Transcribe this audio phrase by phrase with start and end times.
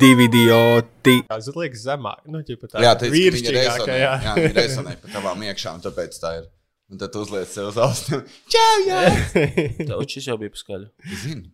[0.00, 1.16] divi idioti.
[1.28, 2.22] Tas liekas zemāk.
[2.30, 4.14] Nu, ķipa tā Jā, tas ir vīrišķīgākā, jā.
[4.24, 6.48] Jā, viņa resonē pa tavām iekšām, tāpēc tā ir.
[6.88, 8.22] Un tad uzliec sev uz ausīm.
[8.48, 9.00] Čau, jā!
[9.90, 10.88] Tev šis jau bija paskaļi.
[11.04, 11.50] Es zinu.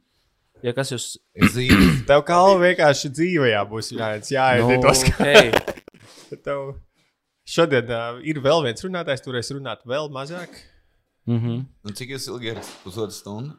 [0.64, 1.09] Ja kas jūs.
[1.34, 1.88] Es zinu.
[2.09, 5.50] Tev kā vienkārši dzīvajā būs jāiet, jāiet Nu, tos okay.
[6.45, 6.76] Tev
[7.50, 10.55] šodien uh, ir vēl viens runātājs, turēs runāt vēl mazāk
[11.27, 11.66] mm -hmm.
[11.84, 12.62] Un cik jūs ilgi ir?
[12.84, 13.58] Pusotru stundu.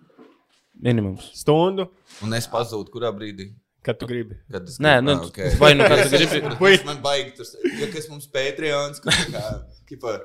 [0.75, 1.29] Minimums.
[1.33, 1.89] stundu,
[2.21, 3.53] Un es pazūdu, kurā brīdī.
[3.85, 4.35] Kad tu gribi.
[4.51, 5.39] Kad es Nē, gribu- nu, Ah, ok.
[5.61, 6.41] vai nu kā tu gribi.
[6.63, 7.45] Vai- man baigi tur.
[7.79, 9.43] Ja kas mums Patreons, kur tā kā,
[9.89, 10.15] kipa,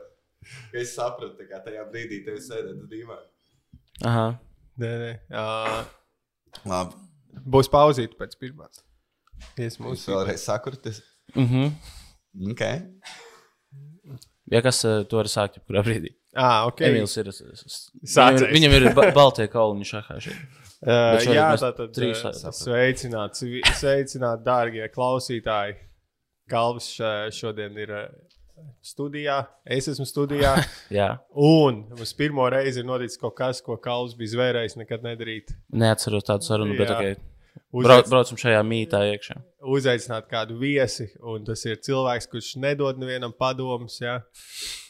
[0.73, 3.27] es sapratu, tā kā tajā brīdī tev sēdēt uz dīvāna.
[4.09, 4.27] Aha.
[4.81, 5.11] Nē, nē.
[5.31, 5.85] Uh,
[6.67, 6.95] Labi.
[7.47, 8.81] būs pauzīt pēc pirmās.
[9.57, 11.03] Es Mums mūs vēlreiz sakurtis.
[11.37, 11.71] Mhm.
[12.51, 12.63] Ok.
[14.51, 16.15] Ja kas to var sākt, jebkurā brīdī.
[16.35, 16.81] Ah, ok.
[16.87, 17.29] Emīls ir.
[17.31, 18.49] s- s- Sācies.
[18.51, 20.37] Viņam ir, viņam ir ba- baltie kauliņi šahā šeit.
[20.81, 22.55] Uh, jā, mēs tātad trīs saprotam.
[22.57, 25.75] sveicināti, svi- sveicināti, dārgie klausītāji.
[26.51, 27.93] Kalvis š- šodien ir
[28.85, 30.55] studijā, es esmu studijā.
[31.01, 31.11] Jā.
[31.37, 35.53] Un mums pirmo reizi ir noticis kaut kas, ko Kalvis bija zvērējis nekad nedarīt.
[35.73, 36.97] Neatceros tādu sarunu, bet Jā.
[36.97, 37.21] okay.
[37.71, 39.37] Uzaic, Brauc, braucam šajā mītā iekšā.
[39.63, 44.01] uzaicināt kādu viesi, un tas ir cilvēks, kurš nedod nevienam padomus.
[44.03, 44.17] Ja?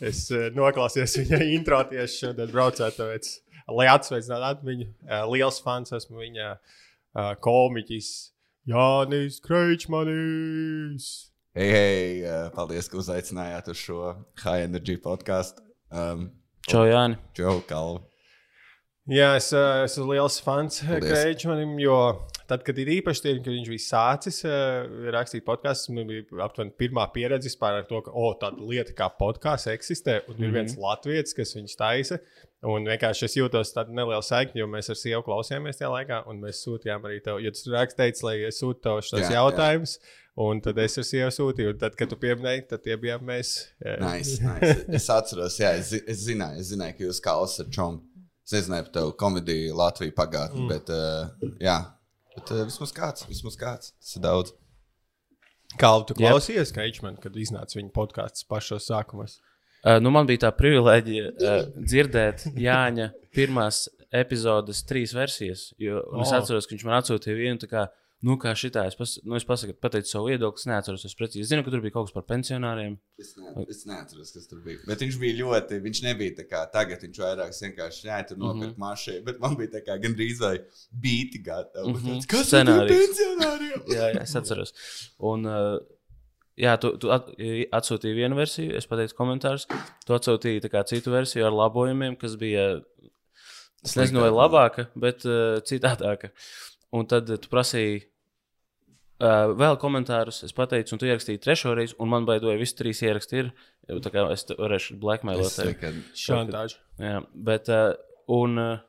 [0.01, 0.23] Es
[0.57, 3.29] noklausījos viņa intro tieši šodien braucot, tāpēc,
[3.77, 4.89] lai atsveicinātu atmiņu.
[5.33, 6.51] Liels fans esmu viņa
[7.45, 8.11] komiķis
[8.71, 11.09] Jānis Kreičmanis.
[11.57, 12.11] Hei, hei,
[12.55, 14.12] paldies, ka uzaicinājāt uz šo
[14.45, 15.65] High Energy podkāstu.
[15.91, 16.29] Um,
[16.69, 17.19] Čau, Jāni.
[17.35, 18.05] Čau, Kalvi.
[19.11, 20.79] Jā, es uh, esmu liels fans.
[20.87, 21.97] Kreičmanim, jo
[22.51, 24.84] tad, kad ir īpaši tie, kad viņš bija sācis uh,
[25.15, 29.11] rakstīt podkāstus, man bija aptuveni pirmā pieredze vispār ar to, ka oh, tāda lieta kā
[29.19, 30.47] podkāsts eksistē, un mm -hmm.
[30.48, 32.21] ir viens latviečs, kas viņus taisa.
[32.61, 36.43] Un vienkārši es jūtos tādu nelielu saikni, jo mēs ar sievu klausījāmies tajā laikā, un
[36.43, 39.99] mēs sūtījām arī tev, jo tu rakstījis, lai es sūtu tev šos jautājumus.
[40.41, 43.67] Un tad es ar sievu sūtīju, un tad, kad tu pieminēji, tad tie bijām mēs.
[43.84, 44.84] eh, Nice, nice.
[44.88, 47.99] Es atceros, jā, es, es zināju, es zināju, ka jūs kā esat čom.
[48.47, 50.69] Es nezināju par tevu komēdiju Latviju pagātnē, mm.
[50.69, 51.77] bet, uh, jā,
[52.41, 53.93] bet uh, vismaz kāds, vismaz kāds.
[54.01, 54.56] Tas ir daudz.
[55.78, 56.33] Kalvi, tu Jep.
[56.33, 59.39] klausījies Kreičmanam, kad iznāca viņa podkāsts pašos sākumos?
[59.81, 65.71] Uh, nu, man bija tā privilēģija uh, dzirdēt Jāņa pirmās epizodes trīs versijas.
[65.81, 66.25] Jo, oh.
[66.25, 67.87] Es atceros, ka viņš man atsūtīja vienu tā kā.
[68.20, 71.47] Nu, kā šitā, es, pas, nu, es pasaku, pateicu savu viedokli, es neatceros, es precīzi
[71.48, 72.98] zinu, ka tur bija kaut kas par pensionāriem.
[73.16, 74.82] Es, ne, es neatceros, kas tur bija.
[74.84, 78.66] Bet viņš bija ļoti, viņš nebija tā kā tagad, viņš vairāk vienkārši jā, tur nopirka
[78.66, 78.82] mm -hmm.
[78.84, 80.53] mašīnu, bet man bija tā kā gandrīz vai
[81.06, 81.94] bīti gatavi.
[81.94, 82.03] Mm.
[82.03, 82.26] -hmm.
[82.28, 83.00] Kas ir Scenārijs.
[83.00, 83.88] pensionāriem?
[83.88, 84.75] Jā, jā, es atceros.
[85.32, 85.81] Un, uh,
[86.60, 87.32] jā, tu, tu at,
[87.81, 89.64] atsūtīji vienu versiju, es pateicu komentārus.
[90.04, 92.82] Tu atsūtīji citu versiju ar labojumiem, kas bija.
[93.81, 96.34] Es nezinu, vai labāka, bet uh, citādāka.
[96.92, 98.09] Un tad tu prasīji
[99.20, 100.42] uh, vēl komentārus.
[100.47, 103.50] Es pateicu, un tu ierakstīji trešo reizi, un man baidoja, visi trīs ieraksti ir.
[103.91, 106.04] Tā kā es varēšu blackmailot tevi.
[106.19, 106.81] Šantāža.
[107.03, 107.92] Jā, bet uh,
[108.32, 108.82] un, uh,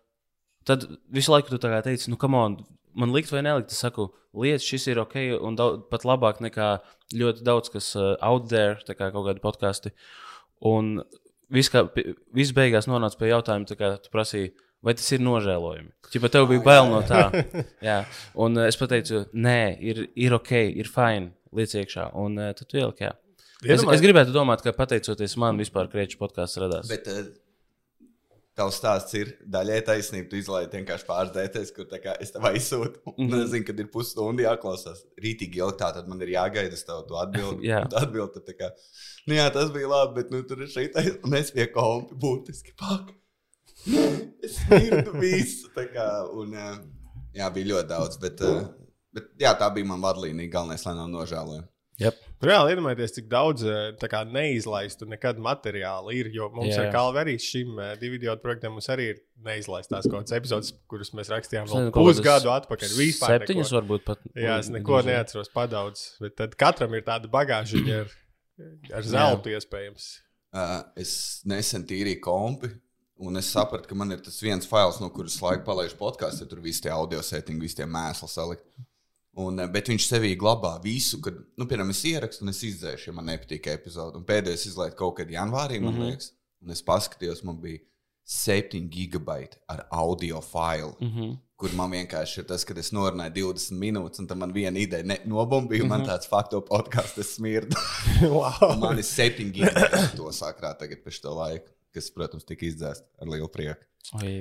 [0.67, 2.59] tad visu laiku tu tā kā teici, nu, kam on,
[2.97, 3.73] man likt vai nelikt.
[3.73, 6.73] Es saku, lietas šis ir ok, un daudz, pat labāk nekā
[7.17, 9.93] ļoti daudz kas uh, out there, tā kā kaut kādi podkāsti.
[10.71, 10.99] Un
[11.51, 11.73] viss,
[12.35, 14.53] viss beigās nonāca pie jautājuma, tā kā tu prasīji.
[14.81, 15.91] Vai tas ir nožēlojami?
[16.15, 17.27] Ja tev bija bail no tā,
[17.89, 17.99] jā.
[18.35, 22.07] Un uh, es pateicu, nē, ir, ir ok, ir fini, liec iekšā.
[22.17, 23.11] Un uh, tad tu ieliki, jā.
[23.61, 26.89] Es, Iedomājies- es gribētu domāt, ka pateicoties man, vispār krieķis podkāsts radās.
[26.89, 27.21] Bet uh,
[28.57, 30.27] tavs stāsts ir daļai taisnība.
[30.33, 33.03] Tu izlaidi vienkārši pārdēties, kur kā es tev aizsūtu.
[33.13, 33.37] Un Mhm.
[33.45, 35.05] es zinu, kad ir pusstunda jāklausās.
[35.21, 37.69] Rītīgi ilgi tā, tad man ir jāgaida, tev to atbildi.
[37.69, 37.85] Jā.
[38.01, 38.73] Atbildi, tad kā,
[39.29, 41.37] nu jā, tas bija labi, bet nu tur ir šī taisnība.
[41.39, 43.13] Es pie kompi būtiski pak.
[44.45, 45.69] Es smirdu visu.
[45.75, 46.79] Kā, un, uh,
[47.37, 48.63] jā, bija ļoti daudz, bet, uh,
[49.13, 50.49] bet jā, tā bija man vadlīnija.
[50.55, 51.67] Galvenais, lai nav nožēlojami.
[52.01, 52.21] Yep.
[52.41, 56.31] Reāli iedomājieties, cik daudz eh, tā kā, neizlaistu nekad materiālu ir.
[56.33, 56.89] Jo mums Jā, ar.
[56.95, 61.13] Kalnu arī šim eh, divu idiotu projektam mums arī ir neizlaistās kaut kādas epizodes, kuras
[61.17, 62.95] mēs rakstījām vēl pusgadu atpakaļ.
[62.97, 63.77] Vispār Septiņas neko.
[63.77, 64.25] varbūt pat.
[64.33, 66.07] Jā, es neko neatceros padaudz.
[66.23, 68.15] Bet tad katram ir tāda bagāžiņa ar,
[68.97, 70.09] ar zeltu iespējams.
[70.51, 71.13] Uh, es
[71.47, 72.71] nesen tīrīju kompi,
[73.21, 76.51] un es sapratu, ka man ir tas viens fails, no kuras laiku palaidu podkāstu, ja
[76.51, 78.65] tur viss tie audio settingi, visi tie mēsli salikt.
[79.39, 83.07] Un, eh, bet viņš sevī glabā visu, kad, nu, piemēram, es ierakstu, un es izdzēšu,
[83.07, 84.19] ja man nepatīk epizode.
[84.19, 86.03] Un pēdējais izlaiž kaut kad janvārī, man Mhm.
[86.09, 86.31] liekas,
[86.63, 87.79] un es paskatījos, man bija
[88.27, 90.95] 7 gigabaiti ar audio failu.
[90.99, 91.37] Mm -hmm.
[91.57, 95.03] Kur man vienkārši ir tas, ka es norunāju 20 minūtes, un tam man viena ideja
[95.25, 97.75] nobumbīja, un man tāds faktu podkāsts, es smirdu.
[98.21, 98.79] wow.
[98.79, 103.31] Man ir 7 gigabaiti to sakrā tagad pēc to laiku, kas, protams, tika izdzēsta ar
[103.31, 103.87] lielu prieku.
[104.19, 104.35] Oi.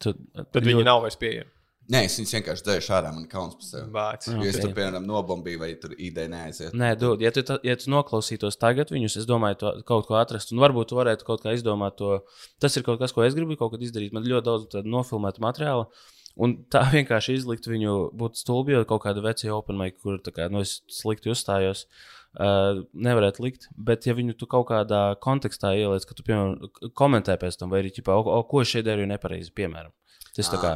[0.00, 1.52] Tu, Tad viņi nav vairs pieejami.
[1.90, 3.88] Nē, es viņus vienkārši dzēšu ārā, man ir kauns par sevi.
[3.90, 4.26] Vāc.
[4.30, 6.76] Jo es tur, piemēram, nobombīju, vai tur ideja neaiziet.
[6.78, 10.52] Nē, dod, ja tu, ja tu noklausītos tagad viņus, es domāju, to kaut ko atrast.
[10.54, 12.20] Un varbūt tu varētu kaut kā izdomāt to.
[12.62, 14.14] Tas ir kaut kas, ko es gribu kaut kad izdarīt.
[14.14, 15.88] Man ir ļoti daudz nofilmētu materiālu.
[16.38, 20.36] Un tā vienkārši izlikt viņu būtu stulbi, jo kaut kāda veca open mic, kur tā
[20.36, 23.68] kā, nu, es slikti uzstājos, uh, nevarētu likt.
[23.76, 27.82] Bet, ja viņu tu kaut kādā kontekstā ieliec, ka tu, piemēram, komentē pēc tam, vai
[27.82, 29.90] arī, ķipā, o, o, ko šeit darīju nepareizi, piemēram.
[30.30, 30.70] Tas tā kā,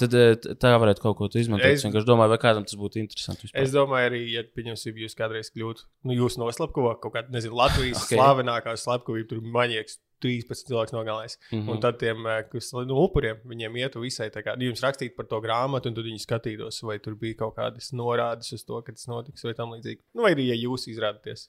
[0.00, 1.66] tad eh, tā varētu kaut ko izmantot.
[1.68, 3.44] Es- vienkārši domāju, vai kādam tas būtu interesanti.
[3.44, 3.60] vispār.
[3.60, 8.00] Es domāju, arī, ja pieņemsim, jūs kādreiz kļūtu, nu, jūs noslapkavāt kaut kādu, nezinu, Latvijas
[8.00, 8.06] Ok.
[8.08, 8.18] okay.
[8.18, 11.36] slavenākā slepkavība, tur maņieks, 13 cilvēks nogalnājis.
[11.38, 11.62] Mm Mhm.
[11.68, 11.70] -hmm.
[11.76, 15.14] Un tad tiem, eh, kas nu, upuriem, viņiem ietu visai, tā kā, nu, jums rakstīt
[15.16, 18.80] par to grāmatu, un tad viņi skatītos, vai tur bija kaut kādas norādes uz to,
[18.82, 20.00] ka tas notiks, vai tam līdzīgi.
[20.14, 21.48] Nu, vai arī, ja jūs izrādāties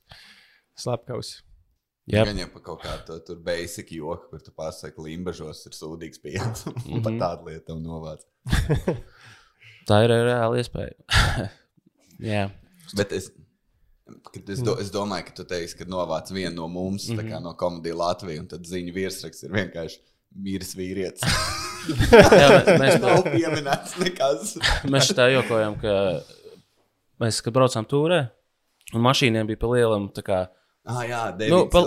[0.77, 1.41] slepkavs.
[2.07, 2.25] Jep.
[2.27, 5.71] Gan jau par kaut kādu to- tur basic joku, kur tu pasaki, ka limbažos ir
[5.73, 6.67] sūdīgs piens.
[6.67, 7.03] Un Mhm.
[7.03, 8.19] pat tādu lietu tev novāc.
[9.87, 10.93] Tā ir reāla iespēja.
[12.19, 12.51] Jā,
[12.95, 13.31] Bet es,
[14.47, 17.31] es, do, es domāju, ka tu teiksi, ka novāc vienu no mums, mm -hmm.
[17.31, 19.99] kā no komēdijas Latvijas, un tad ziņu virsraksts ir vienkārši
[20.35, 21.23] miris vīrietis.
[22.41, 24.57] Jā mē- mēs, Nav pieminēts nekas.
[24.89, 26.21] mēs tā jokojam, ka
[27.21, 28.27] mēs, kad braucām tūrē,
[28.93, 30.47] un mašīnām bija pa lielam, tā kā,
[30.85, 31.81] Ah, jā, nu, pa,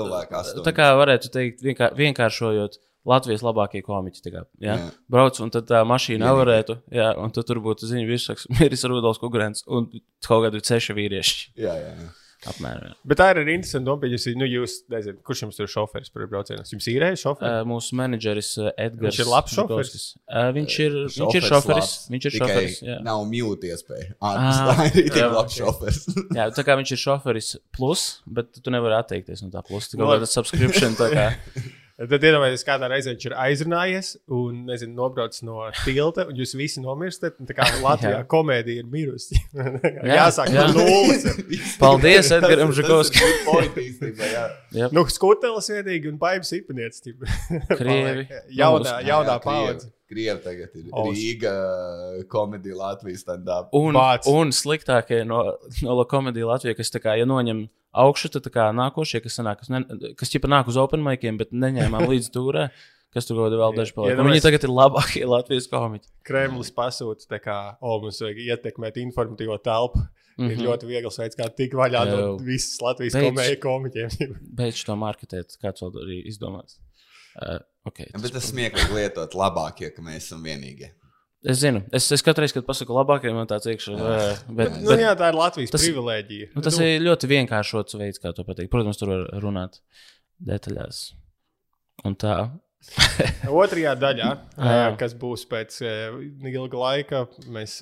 [0.67, 2.81] tā kā varētu teikt, vienkār, vienkāršojot.
[3.09, 4.23] Latvijas labākie komiķi.
[4.35, 4.75] Kā, ja?
[4.77, 4.91] Jā.
[5.09, 6.31] Brauc, un tad tā mašīna Vienīgie.
[6.33, 6.79] nevarētu.
[6.93, 9.91] Jā, un tad tur būtu ziņa, virsraksts, Miris Rudolfs Kugrens un
[10.27, 11.53] kaut kādi seši vīrieši.
[11.61, 12.09] Jā, jā, jā.
[12.47, 12.85] Apmēram.
[12.87, 12.95] Jā.
[13.11, 15.71] Bet tā ir arī interesanti doma, ja jūs, nu, jūs nezinu, kurš jums tur ir
[15.73, 16.63] šoferis par braucienu.
[16.71, 17.51] Jums īrēja šoferis?
[17.51, 19.09] Uh, mūsu menedžeris Edgars.
[19.09, 20.05] Viņš ir labs Žukovskis.
[20.31, 21.89] Uh, viņš ir, viņš ir Šoferis šoferis.
[21.91, 22.77] labs, Viņš ir tikai šoferis.
[22.87, 22.99] Jā.
[23.09, 24.07] Nav mute iespēja.
[24.23, 24.39] Ah,
[24.71, 25.65] tā ir jā, tik labs ok.
[25.65, 26.01] šoferis.
[26.39, 28.07] Jā, tā kā viņš ir šoferis plus,
[28.39, 29.91] bet tu nevari atteikties no tā plus.
[29.91, 30.95] Tā kā tāda subscription.
[31.03, 31.27] Tā kā,
[31.99, 36.79] Tad iedomājieties, kādā reizē viņš ir aizrunājies un, nezinu, nobraucis no tilta, un jūs visi
[36.85, 37.41] nomirstat.
[37.43, 38.27] un Tā kā Latvijā Jā.
[38.31, 39.35] komēdija ir mirusi.
[39.57, 40.69] Jā, Jāsāk jā.
[40.71, 41.27] no nulles.
[41.83, 42.31] Paldies,
[44.31, 44.45] jā.
[44.79, 44.95] Yep.
[44.95, 47.19] Nu, skutelis vienīgi un baigas ipaniecis.
[47.81, 48.29] Krievi.
[48.55, 49.91] Jaunā, Nu, jaunā Jā, paudze.
[50.09, 51.11] Krievi tagad ir Os.
[51.19, 51.51] Rīga
[52.33, 53.75] komēdija Latvijas stand-up.
[53.77, 54.25] Un, Bāc.
[54.31, 55.43] un sliktākie no,
[55.83, 57.67] no komēdijas Latvijā, kas tā kā, ja noņem
[58.05, 59.83] augšu, tad tā kā nākošie, kas, sanāk, kas, ne,
[60.19, 62.69] kas ķipa nāk uz open maikiem, bet neņēmām līdz tūrē,
[63.15, 64.21] kas tur kādā vēl daži paliek.
[64.21, 66.11] Un Viņi tagad ir labākie Latvijas komiķi.
[66.29, 70.05] Kremlis pasūta, tā kā, o, mums vajag ietekmēt informatīvo telpu.
[70.39, 70.53] Mm -hmm.
[70.55, 74.37] Ir ļoti viegls veids, kā tikt vaļā no visas Latvijas komēdijas komiķiem.
[74.61, 76.79] Beidz to marketēt, kāds vēl arī izdomāts.
[77.39, 80.93] Uh, okay, Bet tas smieklīgi lietot labākie, ka mēs esam vienīgie.
[81.47, 83.93] Es zinu, es, es katru reizi, kad pasaku labākie, man tāds iekšā.
[83.95, 86.49] Uh, bet, Nu, bet, jā, tā ir Latvijas tas- privilēģija.
[86.57, 88.73] nu, tas ir ļoti vienkāršots veids, kā to pateikt.
[88.73, 89.79] Protams, tur var runāt
[90.43, 91.13] detaļās.
[92.09, 92.35] Un tā.
[93.63, 94.33] Otrajā daļā,
[95.01, 95.79] kas būs pēc
[96.51, 97.25] ilga laika,
[97.55, 97.79] mēs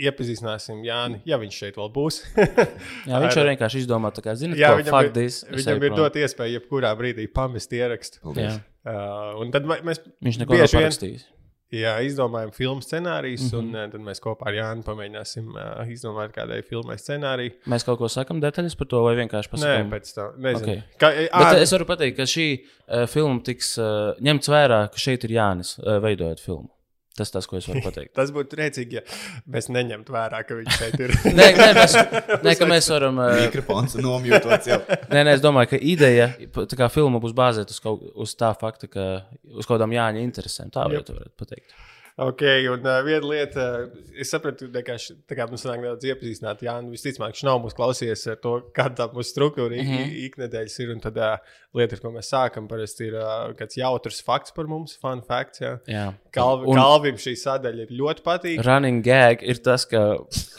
[0.00, 2.22] iepazīstināsim Jāni, ja viņš šeit vēl būs.
[3.10, 5.96] Jā, viņš var vienkārši izdomāt, tā kā, zināt, Jā, ko viņam fuck ir- Viņam ir
[5.98, 8.22] dot iespēju jebkurā brīdī pamest ierakstu.
[8.24, 11.26] Uh, un tad mēs viņš neko nav Bieži vien- parakstījis.
[11.72, 13.66] Jā, izdomājam filmu scenārijus, mm Mhm.
[13.66, 13.68] -hmm.
[13.68, 17.52] un ā, tad mēs kopā ar Jānu pamēģināsim uh, izdomāt kādai filmai scenāriju.
[17.66, 19.90] Mēs kaut ko sakām detaļas par to, vai vienkārši Nē, pasakām?
[19.90, 20.32] pēc tam.
[20.38, 20.72] Nezinu.
[20.72, 20.82] Ok.
[20.98, 22.48] Kā, Bet ā, es varu pateikt, ka šī
[22.88, 26.68] uh, filma tiks uh, ņemts vērā, ka šeit ir Jānis uh, veidojot filmu.
[27.20, 28.14] Tas tas, ko es varu pateikt.
[28.18, 29.02] Tas būtu rēcīgi, ja
[29.50, 31.12] mēs neņemtu vērā, ka viņš šeit ir.
[31.38, 31.96] nē, nē, mēs,
[32.46, 33.20] nē, ka mēs varam.
[33.20, 34.80] Uh, Mikrofons nomjūtots jau.
[35.12, 38.54] nē, nē, es domāju, ka ideja, tā kā filma būs bāzēta uz, kaut, uz tā
[38.56, 39.06] fakta, ka
[39.52, 40.72] uz kaut kādām Jāņa interesēm.
[40.72, 41.76] Tā varētu pateikt.
[42.20, 46.60] Ok, un uh, viena lieta, uh, es sapratu, ka tā kā mums nāk nedaudz iepazīstināt,
[46.66, 49.86] Jā, nu, visticamāk, viņš nav mūsu klausījies ar to, kāda tā mūsu struktūra mm.
[49.88, 50.16] -hmm.
[50.26, 50.90] iknedēļas ir.
[50.92, 54.68] Un tad uh, lieta, ar ko mēs sākam, parasti ir uh, kāds jautrs fakts par
[54.68, 55.62] mums, fun facts.
[55.62, 55.72] Jā.
[55.88, 56.02] Jā.
[56.36, 58.66] Kalv, Un- Kalvim šī sadaļa ir ļoti patīkama.
[58.68, 60.02] Running gag ir tas, ka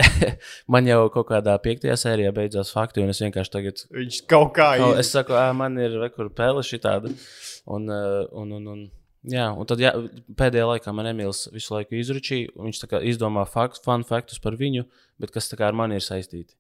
[0.74, 3.86] man jau kaut kādā piektajā sērijā beidzās fakti, un es vienkārši tagad.
[3.94, 5.04] Viņš kaut kā Kaut, ir.
[5.04, 7.14] es saku, ah, man ir rekur pēle šī tāda.
[7.70, 8.82] Un, uh, un, un, un,
[9.24, 9.92] jā, un tad jā,
[10.38, 12.54] pēdējā laikā man Emīls visu laiku izručīja.
[12.58, 14.88] Viņš izdomā fakt, fun faktus par viņu,
[15.22, 16.56] bet kas ar mani ir saistīti.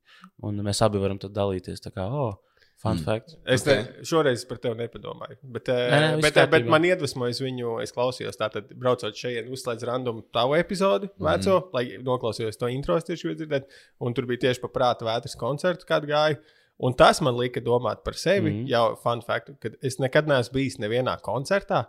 [0.46, 1.82] Un mēs abi varam tad dalīties.
[1.90, 2.38] Kā, oh,
[2.82, 3.04] fun mm.
[3.06, 3.36] fact.
[3.46, 3.70] Es Ok.
[3.72, 5.38] ne, šoreiz par tevi nepadomāju.
[5.54, 6.74] Bet, nē, Nē, viss bet, bet kārtībā.
[6.74, 11.28] man iedvesmojas viņu, es klausījos, tātad, braucot šeit, uzslēdzu random tavu epizodi, Mhm.
[11.28, 11.70] veco, mm.
[11.78, 13.70] lai noklausījos to intro, tieši dzirdēju.
[14.02, 16.40] Un tur bija tieši par prāta vētras koncertu, kad gāju.
[16.82, 18.50] Un tas man lika domāt par sevi.
[18.50, 18.64] Mm.
[18.64, 18.70] -hmm.
[18.70, 21.86] Jau fun fact, ka es nekad neesmu bijis nevienā koncertā.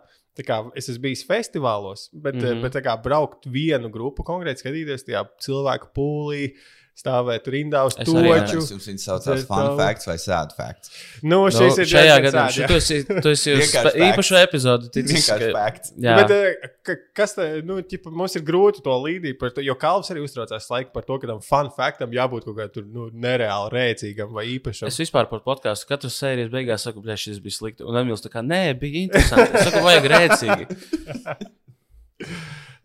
[0.75, 2.41] Es esmu bijis festivālos, bet, mm.
[2.41, 2.61] -hmm.
[2.61, 6.53] bet tā kā braukt vienu grupu konkrēti, skatīties tajā cilvēku pūlī,
[6.93, 8.35] stāvēt rindā uz Es arī, jā.
[8.45, 8.59] toču.
[8.61, 10.91] Es jums viņus saucās fun facts vai sad facts.
[11.23, 12.67] Nu, Nu, šis ir šajā sād, jā.
[12.69, 13.71] tu esi, tu esi uz
[14.07, 14.87] īpašu epizodu.
[14.93, 15.91] Vienkārši ka- facts.
[15.97, 19.61] Jā, Bet, eh, ka- kas te, nu, ķipa, mums ir grūti to līdīt, par to,
[19.65, 23.09] jo Kalvs arī uztraucās laiku par to, ka tam fun faktam jābūt kaut kādam nu,
[23.11, 24.87] nereāli rēcīgam vai īpašam.
[24.87, 27.83] Es vispār par podkāstu katru sērijas beigās saku, ka šis bija slikti.
[27.83, 29.57] Un Emīls tā kā, nē, bija interesanti.
[29.57, 30.69] Es saku, vajag rēcīgi.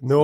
[0.01, 0.23] Nu,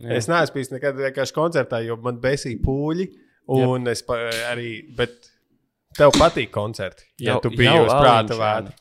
[0.00, 0.16] Jā.
[0.18, 3.08] es neesmu bijis nekad vienkārši koncertā, jo man besīja pūļi.
[3.50, 4.18] Un es pa,
[4.52, 5.30] arī, bet
[5.96, 7.08] tev patīk koncerti.
[7.18, 8.74] Ja Jau- tu biji jau uz prāta vārdu.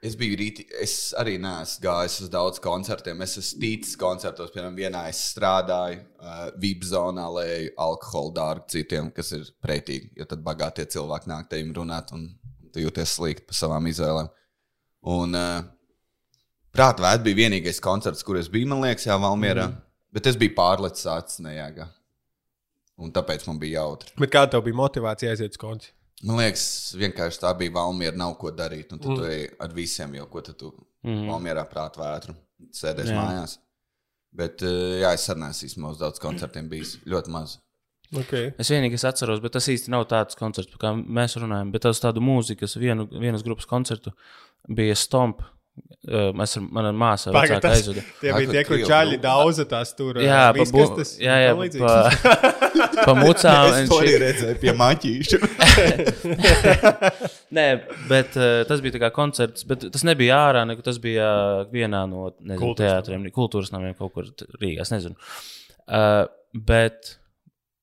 [0.00, 3.20] Es biju rītī, es arī neesmu gājis uz daudz koncertiem.
[3.22, 9.10] Es esmu ticis koncertos, piemēram, vienā es strādāju, uh, VIP zonā, lai alkoholu dārgu citiem,
[9.14, 10.12] kas ir pretīgi.
[10.16, 12.28] Jo tad bagātie cilvēki nāk te jums runāt, un
[12.72, 14.30] tu jūties slikti par savām izvēlēm.
[15.02, 15.62] Un uh,
[16.74, 19.68] prāta vēd bija vienīgais koncerts, kur es biju, man liekas, Jā, Valmjerā.
[19.70, 19.84] Mm.
[20.14, 21.86] Bet es biju pārlecis nejāgā.
[22.98, 24.14] Un tāpēc man bija jautri.
[24.18, 25.94] Bet kā tev bija motivācija aiziet uz koncertu?
[26.26, 26.64] Man liekas,
[26.98, 28.90] vienkārši tā bija Valmiera, nav ko darīt.
[28.94, 29.20] Un tad mm.
[29.20, 30.72] tu ej ar visiem, jau ko tad tu
[31.06, 31.28] mm.
[31.28, 32.34] Valmierā prātā vētru,
[32.74, 33.14] sēdēs Jā.
[33.14, 33.22] jā.
[33.22, 33.54] mājās.
[34.38, 36.96] Bet, eh, jā, es neesmu īstenībā uz daudz koncertiem bijis.
[37.08, 37.58] Ļoti maz.
[38.08, 38.50] Okay.
[38.60, 41.70] Es vienīgi es atceros, bet tas īsti nav tāds koncerts, par kā mēs runājam.
[41.74, 44.14] Bet tas tādu mūzikas, vienu, vienas grupas koncertu
[44.64, 45.44] bija Stomp.
[46.08, 48.02] Mēs ar manu māsu vecāku tas- aizvedu.
[48.22, 49.24] Tie bija tie, kur čaļi grupa?
[49.26, 51.50] daudz tās tur Jā, pa, bu, viskastes jā, jā,
[51.82, 53.74] pa, pa mucām.
[53.82, 55.40] Es to arī redzēju pie maķīša.
[57.58, 57.66] Nē,
[58.08, 58.36] bet
[58.70, 59.66] tas bija tā kā koncerts.
[59.68, 61.28] Bet tas nebija ārā, ne, tas bija
[61.72, 64.30] vienā no nezinu, Kultūras teātriem, kultūras namiem kaut kur
[64.62, 64.84] Rīgā.
[64.86, 65.18] Es nezinu.
[65.88, 67.14] Uh, bet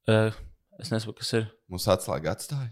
[0.09, 0.33] uh,
[0.81, 1.47] es nesaprotu, kas ir.
[1.71, 2.71] Mums atslēga atstāja.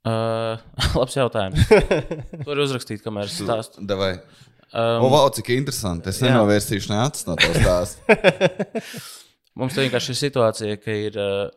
[0.00, 0.56] Uh,
[0.96, 1.66] labs jautājums.
[2.46, 3.82] Tur ir uzrakstīts, kamēr es stāstu.
[3.84, 4.14] Davai.
[4.72, 6.08] Um, O, wow, cik interesanti.
[6.12, 8.16] Es nenovērsīšu ne acis no tā stāsta.
[9.60, 11.18] Mums vienkārši ir situācija, ka ir.
[11.20, 11.48] Uh,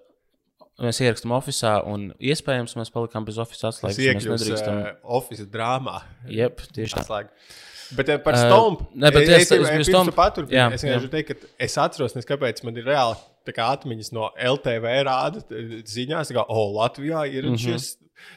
[0.81, 4.25] Mēs ierakstām oficiālā, un iespējams mēs palikām bez oficiālās Tas atslēgas.
[4.25, 4.79] un Mēs nedrīkstam.
[4.81, 5.99] uh, oficiālā drāmā.
[6.33, 7.03] Jep, tieši tā.
[7.03, 7.29] Atslēga.
[7.93, 8.87] Bet eh, par Uh, stompu.
[8.97, 10.09] ne, bet es- es biju Stomp.
[10.17, 10.57] paturpinu.
[10.57, 14.31] Jā, Es vienkārši teiktu, ka es atceros, nes, kāpēc man ir reāli kā atmiņas no
[14.33, 15.43] LTV rāda
[15.93, 17.55] ziņās, ka, oh, Latvijā ir Mhm.
[17.67, 17.91] šis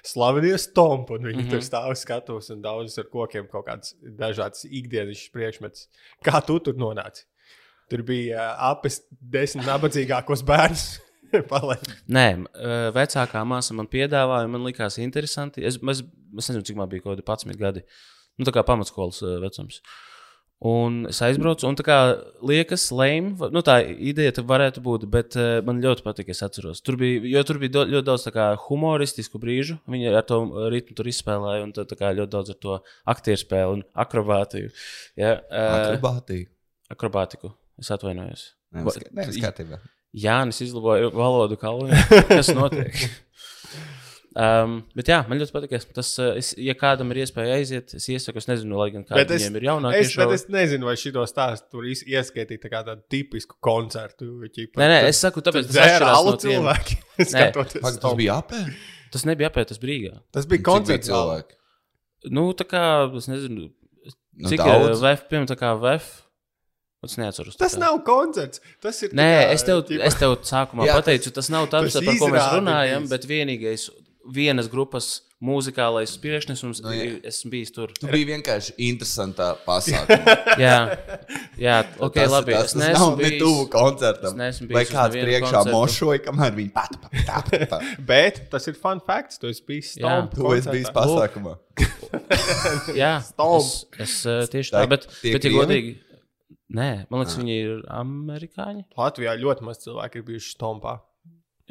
[0.06, 4.66] slavenie stompi, un viņi tur stāv uz skatuves un daudz ar kokiem kaut kāds dažāds
[4.68, 5.88] ikdienas priekšmets.
[6.26, 7.26] Kā tu tur nonāci?
[7.90, 10.88] Tur bija uh, apes desmit nabadzīgākos bērnus.
[12.16, 15.64] Nē, uh, vecākā māsa man piedāvāja, man likās interesanti.
[15.66, 17.82] Es, es, es nezinu, cik man bija kaut kādi 11 gadi.
[18.36, 19.80] Nu, tā kā pamatskolas uh, vecums.
[20.64, 21.96] Un es aizbraucu, un tā kā
[22.48, 26.80] liekas, lēma, nu tā ideja tā varētu būt, bet uh, man ļoti patika, es atceros.
[26.80, 29.76] Tur bija, jo tur bija do, ļoti daudz tā kā humoristisku brīžu.
[29.92, 30.38] Viņi ar to
[30.72, 32.78] ritmu tur izspēlēja, un tā, tā kā ļoti daudz ar to
[33.12, 34.72] aktieru spēli un akrobātiju.
[35.20, 36.48] Ja, uh, Akrobātija.
[36.96, 37.52] akrobātiku.
[37.76, 38.48] Es atvainojos.
[38.80, 39.84] Es skatījos.
[40.16, 41.92] Jānis izlaboja valodu kalnu.
[42.32, 42.96] Kas notiek?
[44.36, 45.84] Um, bet jā, man ļoti patīk.
[45.96, 49.30] Tas, uh, es, ja kādam ir iespēja aiziet, es iesaku, es nezinu, lai gan Bet
[49.32, 52.82] es- kādam ir jaunākie Es, bet es nezinu, vai šī stāstu tur ieskaitīt tā kā
[52.84, 54.28] tādu tipisku koncertu.
[54.52, 54.76] Ķipa.
[54.82, 56.98] Nē, nē, es saku, tāpēc tas atšķirās alu no cilvēki.
[57.32, 58.60] skatoties Pagaid, tas bija apē.
[59.16, 60.12] Tas nebija apēst, tas brīgā.
[60.36, 61.08] Tas bija koncerts.
[61.08, 61.56] cilvēki?
[62.36, 62.84] Nu, tā kā,
[63.16, 63.70] es nezinu,
[64.36, 65.00] Nu, cik ir daudz.
[65.00, 66.08] VF, piemēram, tā kā VF.
[67.06, 67.54] Es neatceros.
[67.56, 67.80] tā Tas kā.
[67.80, 68.60] nav koncerts.
[68.82, 69.12] Tas ir.
[69.12, 71.68] tā Nē, kā, es tev, ķipa- es tev sākumā Jā, Jā, tas- pateicu, tas nav
[71.70, 73.86] tas par ko mēs runājam, bet vienīgais
[74.34, 77.18] vienas grupas mūzikālais priekšnesums Nu, no, jā.
[77.28, 77.90] esmu bijis tur.
[77.92, 80.36] Tu biji vienkārši interesantā pasākumā.
[80.64, 80.76] Jā,
[81.60, 81.74] jā
[82.06, 82.54] ok, tas, labi.
[82.56, 84.40] Tas, es tas neesmu nav ne bijis- tuvu koncertam.
[84.72, 87.84] Vai kāds priekšā mošoja, kamēr viņi pat pat pat pat.
[88.12, 89.36] Bet tas ir fun facts.
[89.42, 90.06] Tu esi bijis Jā.
[90.08, 90.34] stomp.
[90.38, 91.56] Tu esi bijis pasākumā.
[92.96, 93.60] Jā, Stomp.
[94.00, 95.92] es, es eh, tieši Tā tā, bet, bet ja godīgi,
[96.76, 98.86] nē, man liekas, viņi ir amerikāņi.
[98.96, 100.96] Latvijā ļoti maz cilvēku ir bijuši stompā.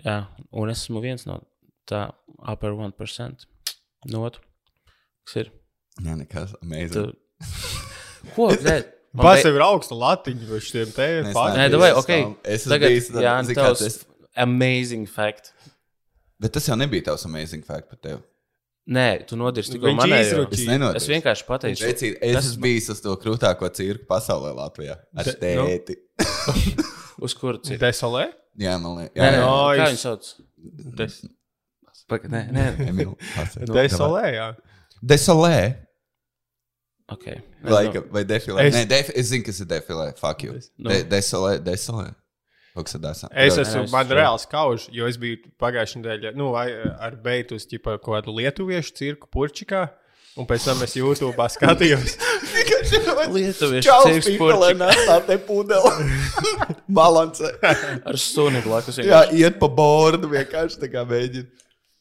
[0.05, 0.19] Jā,
[0.53, 1.39] un es esmu viens no
[1.89, 2.01] tā
[2.51, 3.45] upper 1%.
[4.13, 4.41] Notu.
[5.25, 5.51] Kas ir?
[6.05, 6.51] Jā, nekas.
[6.53, 6.65] Tu...
[6.65, 7.15] Amazing.
[8.35, 8.49] Ko?
[8.65, 8.75] Nē,
[9.15, 11.59] Pats ir augsts latiņš vai šiem te Nē, es faktiem.
[11.61, 12.11] Nē, davai, ok.
[12.55, 13.99] Es Tagad, tad, jā, tavs tas-
[14.43, 15.53] amazing fact.
[16.41, 18.19] Bet tas jau nebija tavs amazing fact par tevi.
[18.91, 20.25] Nē, tu nodirsti tikko Viņš manējo.
[20.27, 20.97] izruķi- Es.
[20.99, 24.99] Es vienkārši pateicu, Vecīt, es Tas- esmu bijis uz to krūtāko cirku pasaulē Latvijā.
[25.17, 25.95] Ar De- tēti.
[27.25, 27.79] uz kuru citu.
[27.81, 28.27] Desolē?
[28.59, 29.15] Jā, man liekas.
[29.15, 29.47] Nē, Jā, nē, jā.
[29.47, 29.79] Nice.
[29.79, 30.29] kā viņi sauc?
[31.01, 31.17] Des...
[32.09, 33.71] Pagaid, Nē, nē, Emil, pasaka.
[33.73, 34.47] Desolē, jā.
[35.01, 35.57] Desolē.
[37.11, 37.25] ok.
[37.65, 38.67] Vai, Nu, vai defilē?
[38.67, 38.75] Es-.
[38.77, 39.09] Nē, def...
[39.17, 40.11] es zinu, kas ir defilē.
[40.19, 40.59] Fuck you.
[40.77, 40.89] Nu.
[40.91, 42.11] De, desolē, desolē.
[42.75, 43.21] Tāds.
[43.31, 47.55] Es esmu, es- man reāls kauž, jo es biju pagājušajā nedēļā, nu, vai ar beitu
[47.55, 49.85] uz kaut kādu lietuviešu cirku Purčikā.
[50.35, 52.17] Un pēc tam es YouTube skatījos.
[53.35, 56.17] Lietuviešu cirks spīpelē, purčik nesā te pudeli.
[56.97, 57.53] Balansē.
[58.03, 58.99] ar suni blakus.
[58.99, 61.47] Jā, iet pa bordu vienkārši tā kā mēģina.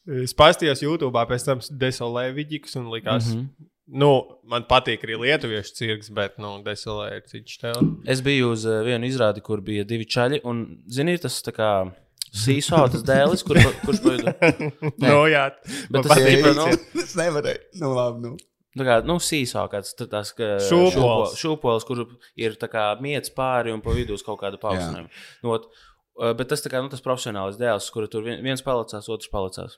[0.05, 3.31] Es paskatījos YouTube, pēc tam desolē vidikus un likās.
[3.33, 3.71] Mm -hmm.
[3.87, 7.91] Nu, man patīk arī lietuviešu cirks, bet, nu, desolē ir cits stēls.
[8.05, 10.39] Es biju uz uh, vienu izrādi, kur bija divi čaļi.
[10.43, 11.91] Un, zini, tas tā kā
[12.33, 14.25] sīsā, tas dēlis, kur, kurš paidu.
[14.25, 14.91] Nē.
[15.13, 15.51] Nu, jā,
[15.91, 16.65] Bet tas ir- nu,
[17.03, 17.59] Es nevarēju.
[17.81, 18.37] Nu, labi, nu.
[18.75, 21.35] Tā kā, nu, sīsā kāds tā- tās ka- Šūpols.
[21.37, 25.09] šūpo- šūpols, kur ir tā kā miets pāri un pa vidu uz kaut kādu paaugstinājumu.
[25.43, 29.07] Nu, uh, bet tas, tā kā, nu, tas profesionāls dēls, kur tur vien- viens palicās,
[29.09, 29.77] otrs palicās.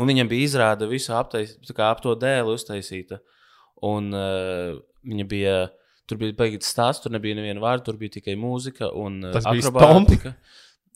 [0.00, 3.18] Un viņam bija izrāda visu aptais, tā kā ap to dēli uztaisīta.
[3.84, 5.54] Un uh, viņa bija,
[6.08, 9.44] tur bija beigts stāsts, tur nebija neviena vārda, tur bija tikai mūzika un uh, Tas
[9.50, 10.36] bija akrobātika.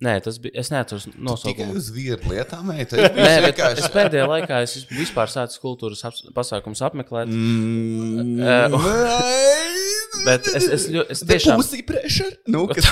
[0.04, 1.72] Nē, tas bija, es neatceros Tikai nosaukumu.
[1.80, 2.66] uz vietu lietām.
[2.68, 2.84] Nē,
[3.16, 7.32] Nē, bet es pēdējā laikā es vispār sācis kultūras ap- pasākumus apmeklēt.
[7.32, 8.68] Mm, Eh,
[10.26, 11.60] Bet es, es, ļo- es tiešām.
[11.60, 12.32] Pusī pressure.
[12.50, 12.86] Nu, kas...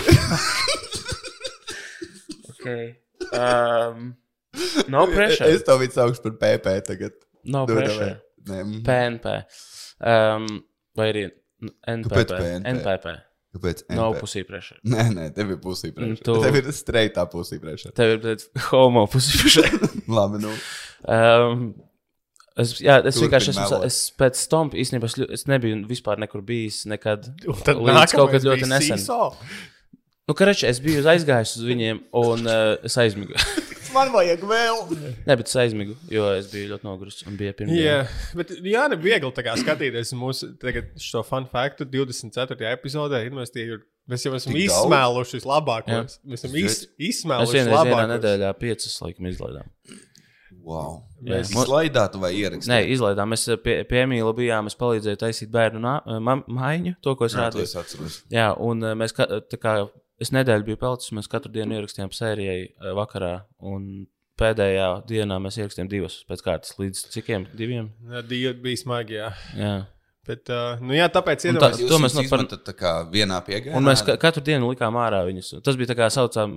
[2.55, 2.97] Okay.
[3.33, 4.15] Um,
[4.93, 5.49] no pressure.
[5.51, 7.15] Es to visu saukšu par PP tagad.
[7.45, 8.11] No Nu, pressure.
[8.45, 8.65] davai.
[8.65, 9.37] Nē, PNP.
[10.05, 10.47] Um,
[10.97, 11.23] vai arī
[11.89, 12.11] NPP.
[12.11, 12.75] Kāpēc PNP?
[12.75, 13.15] NPP.
[13.55, 13.83] Kāpēc?
[13.95, 14.21] No NP?
[14.25, 14.79] pusī pressure.
[14.91, 16.21] Nē, nē, tev ir pusī pressure.
[16.27, 17.93] Tu- Tev ir streitā pusī pressure.
[17.97, 19.91] Tev ir tāds homo pusī pressure.
[20.19, 20.53] Labi, nu.
[21.09, 21.69] um,
[22.61, 23.79] es, jā, es Turpini vienkārši esmu.
[23.89, 27.31] Es pēc stompa īstenībā es, es nebiju vispār nekur bijis nekad.
[27.49, 28.99] Un tad Līdz kaut kad ļoti nesen.
[29.01, 29.33] Seesaw.
[30.29, 33.37] Nu, karači, es biju aizgājis uz viņiem un uh, es aizmigu.
[33.95, 34.81] Man vajag vēl.
[35.25, 37.77] Nē, bet es aizmigu, jo es biju ļoti noguris un bija pirmā.
[37.79, 37.99] Jā,
[38.39, 42.59] bet jā, ne viegli kā skatīties mūsu tagad šo fun faktu 24.
[42.75, 43.25] epizodē.
[44.05, 46.19] Mēs jau esam Tik izsmēluši vislabākos.
[46.29, 48.11] Mēs esam iz, Mēs izsmēluši vienreiz vienā vislabākos.
[48.19, 49.71] nedēļā piecas laikam izlaidām.
[50.65, 51.03] Wow.
[51.21, 51.39] Jā.
[51.43, 52.71] Mēs slaidātu vai ierakstīt?
[52.73, 53.29] Nē, izlaidām.
[53.35, 54.69] Mēs eh, pie, pie Emīla bijām.
[54.71, 58.09] Es palīdzēju taisīt bērnu eh, mājiņu, to, ko es Jā, rādīju.
[58.33, 59.75] Jā, un eh, mēs tā kā
[60.23, 63.35] es nedēļu biju pelicis, mēs katru dienu ierakstījām sērijai eh, vakarā.
[63.65, 64.07] Un
[64.41, 66.77] pēdējā dienā mēs ierakstījām divas pēc kārtas.
[66.81, 67.49] Līdz cikiem?
[67.57, 67.93] Diviem?
[68.29, 69.31] Divi bija smagi, jā.
[69.59, 69.75] Jā.
[70.25, 73.37] Bet, uh, nu jā, tāpēc Un iedomājieties, tā- To mēs nu izmetat tā kā vienā
[73.45, 73.77] piegājienā.
[73.77, 75.51] Un mēs ka katru dienu likām ārā viņus.
[75.63, 76.55] Tas bija tā kā saucām,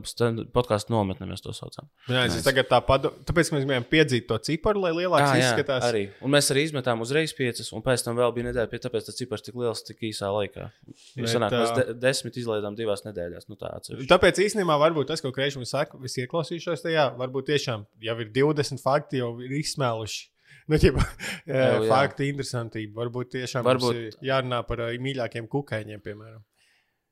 [0.56, 1.88] podkāstu nometnē mēs to saucām.
[2.08, 5.50] Jā, es tagad tā padu, tāpēc mēs gribējām piedzīt to ciparu, lai lielāks Jā, jā,
[5.52, 5.84] izskatās.
[5.90, 6.04] arī.
[6.24, 9.16] Un mēs arī izmetām uzreiz piecas, un pēc tam vēl bija nedēļa, pie- tāpēc tas
[9.20, 10.72] cipars tik liels tik īsā laikā.
[10.88, 13.50] Bet, Mēs sanāk, mēs de desmit izlaidām divās nedēļās.
[13.50, 14.08] Nu, tā atsevišķi.
[14.08, 18.80] Tāpēc īstenībā varbūt tas, ko Kreišs saka, es ieklausīšos tajā, varbūt tiešām jau ir 20
[18.82, 20.28] fakti, jau ir izsmēluši.
[20.68, 21.04] Nu, ķipa,
[21.48, 21.88] Jā, jā.
[21.88, 22.98] fakti interesantība.
[23.06, 26.44] Varbūt tiešām Varbūt- jārunā par ā, mīļākiem kukaiņiem, piemēram.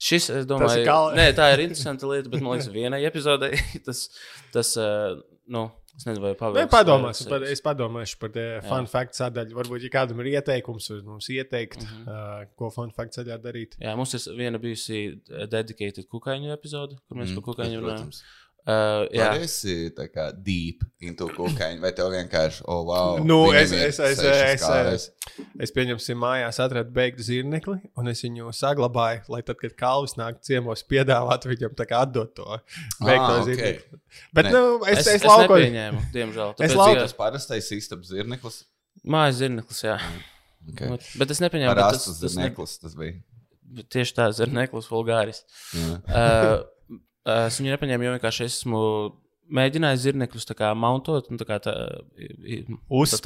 [0.00, 3.02] Šis, es Tas domāju, ir kā- nē, tā ir interesanta lieta, bet man liekas, vienai
[3.08, 4.06] epizodei tas,
[4.54, 5.18] tas uh,
[5.52, 5.66] nu,
[5.98, 6.70] es nezinu, vai pavērs.
[6.72, 9.58] padomāsim, vai- par, es padomāšu par te fun fact sadaļu.
[9.58, 12.08] Varbūt, ja kādam ir ieteikums, var mums ieteikt, mm -hmm.
[12.08, 13.76] uh, ko fun fact sadaļā darīt.
[13.82, 18.08] Jā, mums ir viena bijusi eh, dedicated kukaiņu epizode, kur mēs mm, par kukaiņiem runājam.
[18.08, 18.22] Protams.
[18.62, 19.26] Uh, jā,
[19.98, 23.16] tā kā deep into kukaiņu, vai tev vienkārši, oh, wow.
[23.18, 25.06] Nu, es, es, es, es, es,
[25.66, 30.38] es pieņemsim, mājās atradu beigtu zirnekli, un es viņu saglabāju, lai tad, kad kalvis nāk
[30.46, 32.46] ciemos, piedāvātu viņam tā kā atdot to
[33.02, 33.98] beigto Ah, zirnekli.
[34.30, 34.52] Bet, Ne.
[34.54, 35.64] nu, es, es, es, es, es laukoju.
[35.66, 36.54] nepieņēmu, diemžēl.
[36.54, 38.60] Es Tāpēc, lau- jā, Tas parastais istabs zirneklis.
[39.02, 39.96] Mājas zirneklis, jā.
[40.70, 40.86] Okay.
[40.94, 41.18] Okay.
[41.18, 43.18] Bet es nepieņēmu, Ar bet astas tas, tas ne, zirneklis tas bija.
[43.90, 45.42] tieši tā zirneklis vulgāris.
[45.74, 46.62] Uh, uh,
[47.26, 48.84] es viņu nepaņēmu, jo vienkārši esmu
[49.52, 51.72] mēģinājis zirnekļus tā kā montot un tā kā tā,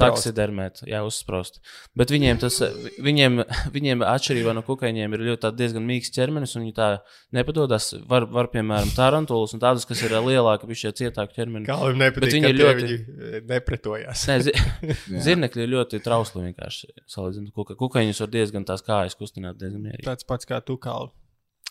[0.01, 1.59] taksidermēt, jā, uzsprost.
[1.97, 2.57] Bet viņiem tas,
[3.03, 3.37] viņiem,
[3.75, 6.89] viņiem atšķirībā no kukaiņiem ir ļoti diezgan mīksts ķermenis, un viņi tā
[7.37, 7.91] nepadodas.
[8.09, 11.67] Var, var piemēram, tarantulas un tādus, kas ir lielāki, bija šie cietāki ķermeni.
[11.69, 14.27] Kalvim nepatīk, Bet viņi ļoti- viņi eh, nepretojās.
[14.31, 14.57] Nē, zi
[15.29, 16.91] zirnekļi ir ļoti trausli vienkārši.
[17.13, 20.07] Salīdzinot, kuka, kukaiņus var diezgan tās kājas kustināt diezgan mierīgi.
[20.09, 21.13] Tāds pats kā tu, Kalvi.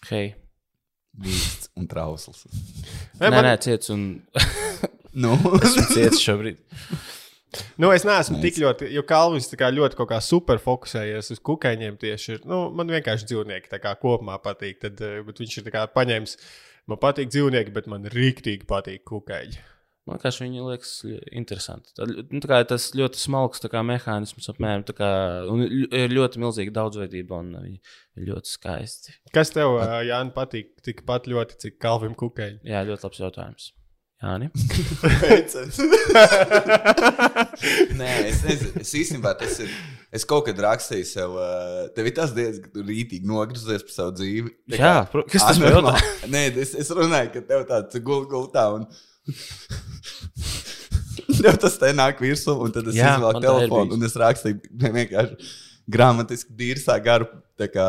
[0.08, 0.34] Hei.
[1.22, 2.44] Mīksts un trausls.
[3.20, 4.07] Nē, man- nē, ciets un
[5.22, 5.33] Nu,
[5.94, 6.59] ciets šobrīd.
[7.81, 8.42] Nu, es neesmu Nice.
[8.50, 12.33] tik ļoti, jo Kalvins ļoti kaut kā super fokusējies uz kukaiņiem tieši.
[12.35, 14.81] Ir, nu, man vienkārši dzīvnieki tā kā kopumā patīk.
[14.83, 16.37] Tad, eh, bet viņš ir tā kā paņēmis.
[16.87, 19.57] Man patīk dzīvnieki, bet man rīktīgi patīk kukaiņi.
[20.06, 20.90] Man liekas, viņi liekas
[21.34, 21.90] interesanti.
[21.98, 25.08] Tā, nu, tā kā tas ļoti smalks kā, mehānisms, apmēram kā
[25.50, 29.16] un ir ļoti milzīga daudzveidība un ir ļoti skaisti.
[29.34, 32.60] Kas tev, ā, Jānis, patīk tikpat ļoti, cik Kalvim kukaiņi?
[32.70, 33.66] Jā, ļoti labs jautājums.
[34.22, 34.46] Jāni.
[37.98, 38.70] Nē, es nezinu.
[38.80, 39.72] Es īstenībā tas ir.
[40.14, 41.34] Es kaut kad rakstīju sev,
[41.96, 44.52] tev ir tas dienas, kad tu rītīgi nogriezies par savu dzīvi.
[44.72, 46.00] Tā Jā, kā- pro- kas tas anormāli.
[46.32, 48.64] Nē, es, es runāju, ka tev tāds gulta gultā.
[48.78, 48.86] Un...
[51.36, 55.34] Tev tas te nāk virsū, un tad es Jā, ir telefonu, un es rakstīju vienkārši.
[55.90, 57.26] gramatiski dīrsā garu
[57.72, 57.86] kā,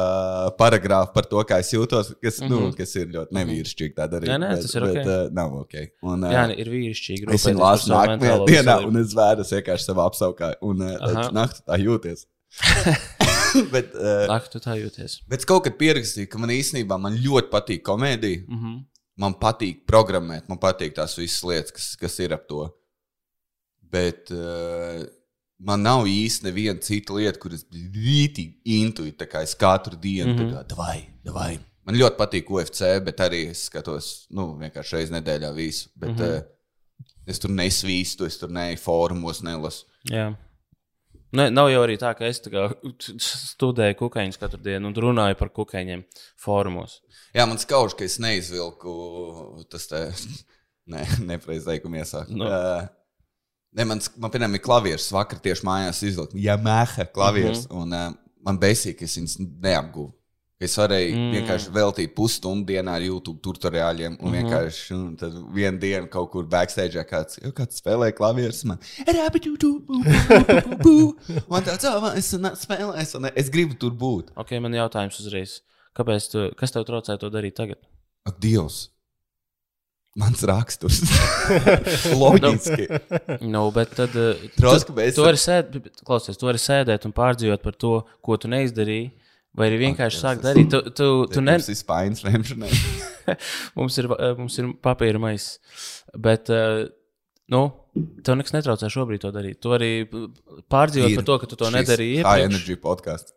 [0.58, 2.50] paragrāfu par to, kā es jūtos, kas, mm -hmm.
[2.50, 3.94] nu, kas ir ļoti nevīrišķīgi.
[3.98, 4.30] Tā darīt.
[4.30, 5.08] Nē, nē, bet, tas ir bet, ok.
[5.08, 5.74] uh, nav ok.
[6.02, 7.34] Un, uh, Jā, ir vīrišķīgi.
[7.34, 10.54] Es viņu lasu nākamajā dienā, un es vēros vienkārši savā apsaukā.
[10.62, 12.26] Un uh, tad naktī tā jūties.
[13.74, 15.22] bet, uh, Ak, tu tā jūties.
[15.28, 18.44] bet es kaut kad pierakstīju, ka man īstenībā man ļoti patīk komēdija.
[18.48, 18.84] Mm -hmm.
[19.18, 22.68] Man patīk programmēt, man patīk tās visas lietas, kas, kas ir ap to.
[23.82, 25.06] Bet uh,
[25.60, 30.36] man nav īsti neviena cita lieta, kuras rītīgi intuitīvi, tā kā es katru dienu mm
[30.36, 30.44] Mhm.
[30.44, 30.54] -hmm.
[30.54, 31.60] tā kā davai, davai.
[31.86, 35.90] Man ļoti patīk UFC, bet arī es skatos, nu, vienkārši reizē nedēļā visu.
[35.96, 36.24] Bet mm Mhm.
[36.24, 36.38] -hmm.
[36.38, 36.44] uh,
[37.28, 39.86] es tur nesvīstu, es tur neju fórumos, nelasu.
[40.10, 40.36] Jā.
[41.32, 42.70] Ne, nav jau arī tā, ka es tā
[43.20, 46.04] studēju kukaiņus katru dienu un runāju par kukaiņiem
[46.40, 47.02] fórumos.
[47.36, 48.94] Jā, man skauž, ka es neizvilku
[49.72, 50.04] tas te,
[50.94, 52.38] ne, nepareizi teikumu iesāku.
[52.38, 52.44] Nu.
[52.48, 52.86] Uh,
[53.78, 56.40] ne, man, man, piemēram, ir klavieris, vakar tieši mājās izvilku.
[56.42, 57.62] Jā, mēha klavieris.
[57.68, 57.84] Mm -hmm.
[57.84, 58.06] Un uh,
[58.48, 60.14] man besīk, es viņus neapguvu.
[60.58, 61.34] Es varēju mm.
[61.36, 64.38] Vienkārši veltīt pusstundu dienā ar YouTube tutoriāļiem, un mm -hmm.
[64.38, 68.64] vienkārši un tad vienu dienu kaut kur backstage kāds, kāds spēlēja klavierus.
[71.52, 71.86] Man, tāds,
[72.18, 72.32] es
[72.64, 74.34] spēlēju, es gribu tur būt.
[74.36, 75.62] Ok, man jautājums uzreiz.
[75.98, 77.82] Kāpēc tu, kas tev traucē to darīt tagad?
[78.28, 78.88] Ak, Dievs!
[80.18, 81.04] Mans raksturs.
[82.22, 82.88] Loģiski.
[83.46, 84.16] Nu, bet tad.
[84.18, 87.92] uh, Drusku tu, tu vari sēdēt, klausies, tu vari sēdēt un pārdzīvot par to,
[88.26, 89.12] ko tu neizdarīji.
[89.58, 90.70] Vai arī vienkārši sākt darīt.
[90.74, 92.72] Tu, tu, tu ne, Tas ir spaiņas lemšanai.
[93.78, 95.58] mums, ir, uh, mums ir papīra maisa.
[96.18, 96.90] Bet, uh,
[97.54, 97.62] nu,
[98.26, 99.62] tev nekas netraucē šobrīd to darīt.
[99.62, 99.92] Tu vari
[100.74, 102.22] pārdzīvot par to, ka tu to nedarīji.
[102.26, 102.50] High iepriekš.
[102.50, 103.37] energy podkāsts.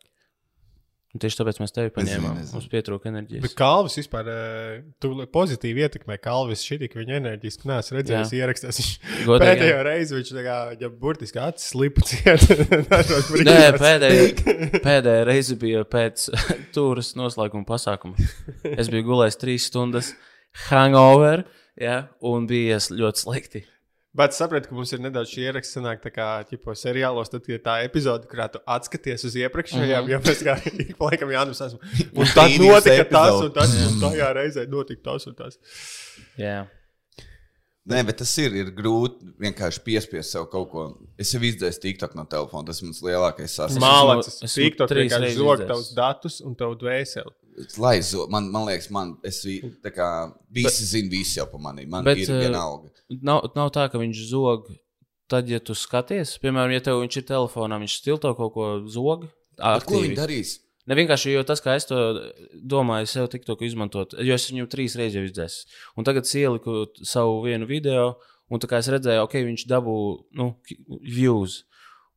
[1.10, 2.36] Tieši tāpēc mēs tevi paņēmām.
[2.38, 2.54] nezinu.
[2.54, 3.42] Mums pietrūka enerģijas.
[3.42, 7.66] Bet Kalvis vispār eh, tu pozitīvi ietekmē Kalvis šī tik viņa enerģiski.
[7.66, 8.44] Nē, es redzēju, Jā.
[8.44, 8.90] ierakstījis.
[9.26, 12.46] Viņš pēdējo reizi viņš tā kā, ja burtiski acis lipa ciet.
[13.50, 16.28] Nē, pēdējā, pēdējā reize bija pēc
[16.76, 18.14] turas noslēguma pasākuma.
[18.70, 20.12] Es biju gulējis trīs stundas,
[20.68, 21.42] hangover,
[21.74, 23.66] ja, un bija ļoti slikti.
[24.10, 27.60] Bet sapratu, ka mums ir nedaudz šī ieraksta, sanāk, tā kā ķipo, seriālos, tad ir
[27.62, 30.10] tā epizode, kurā tu atskaties uz iepriekšējām, mm -hmm.
[30.10, 30.56] ja mēs kā
[30.88, 31.78] ik pa laikam jānus esam.
[32.10, 35.58] Un tad notika tas un tas, un tajā reizē notika tas un tas.
[36.38, 36.66] Jā.
[37.90, 40.82] Nē, bet tas ir, ir grūti vienkārši piespiest sev kaut ko.
[41.18, 42.66] Es jau izdzēsu TikTok no telefona.
[42.68, 43.86] Tas ir mans lielākais sasniegums.
[43.86, 47.32] Mālacis, esmu TikTok trīs vienkārši zog tavus datus un tavu dvēseli.
[47.80, 49.42] Lai zo, man, man liekas, man, es
[49.84, 50.08] tā kā
[50.52, 51.86] visi zina, visi jau par mani.
[51.90, 52.92] Man Bet, ir eh, vienalga.
[53.20, 54.70] Nav, nav tā, ka viņš zog.
[55.30, 59.28] Tad, ja tu skaties, piemēram, ja tev viņš ir telefonā, viņš stilto kaut ko zog.
[59.60, 60.16] Ko aktīvi.
[60.18, 60.56] darīs?
[60.90, 61.96] Ne vienkārši jo tas, kā es to
[62.66, 65.76] domāju, es jau tik to izmantot, jo es viņu trīs reizes jau izdzēsu.
[65.94, 68.16] Un tagad ieliku savu vienu video,
[68.50, 69.96] un tā kā es redzēju, ok, viņš dabū
[70.40, 70.48] nu,
[71.04, 71.60] views.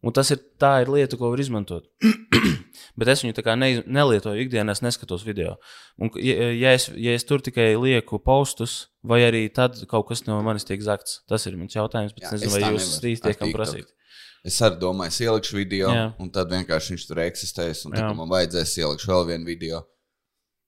[0.03, 1.85] Un tas ir tā ir lieta, ko var izmantot.
[2.99, 5.55] Bet es viņu tā ne, nelietoju ikdienā, es neskatos video.
[5.97, 10.25] Un, ja, ja, es, ja es tur tikai lieku postus, vai arī tad kaut kas
[10.27, 12.13] no manis tiek zakts, tas ir mans jautājums.
[12.19, 12.89] Jā, es nezinu, es vai tā jūs
[13.23, 13.93] ar tiekam prasīt.
[14.43, 16.05] Es arī domāju, es ielikšu video, Jā.
[16.19, 17.85] un tad vienkārši viņš tur eksistēs.
[17.87, 19.85] Un tad, kad man vajadzēs, ielikšu vēl vienu video.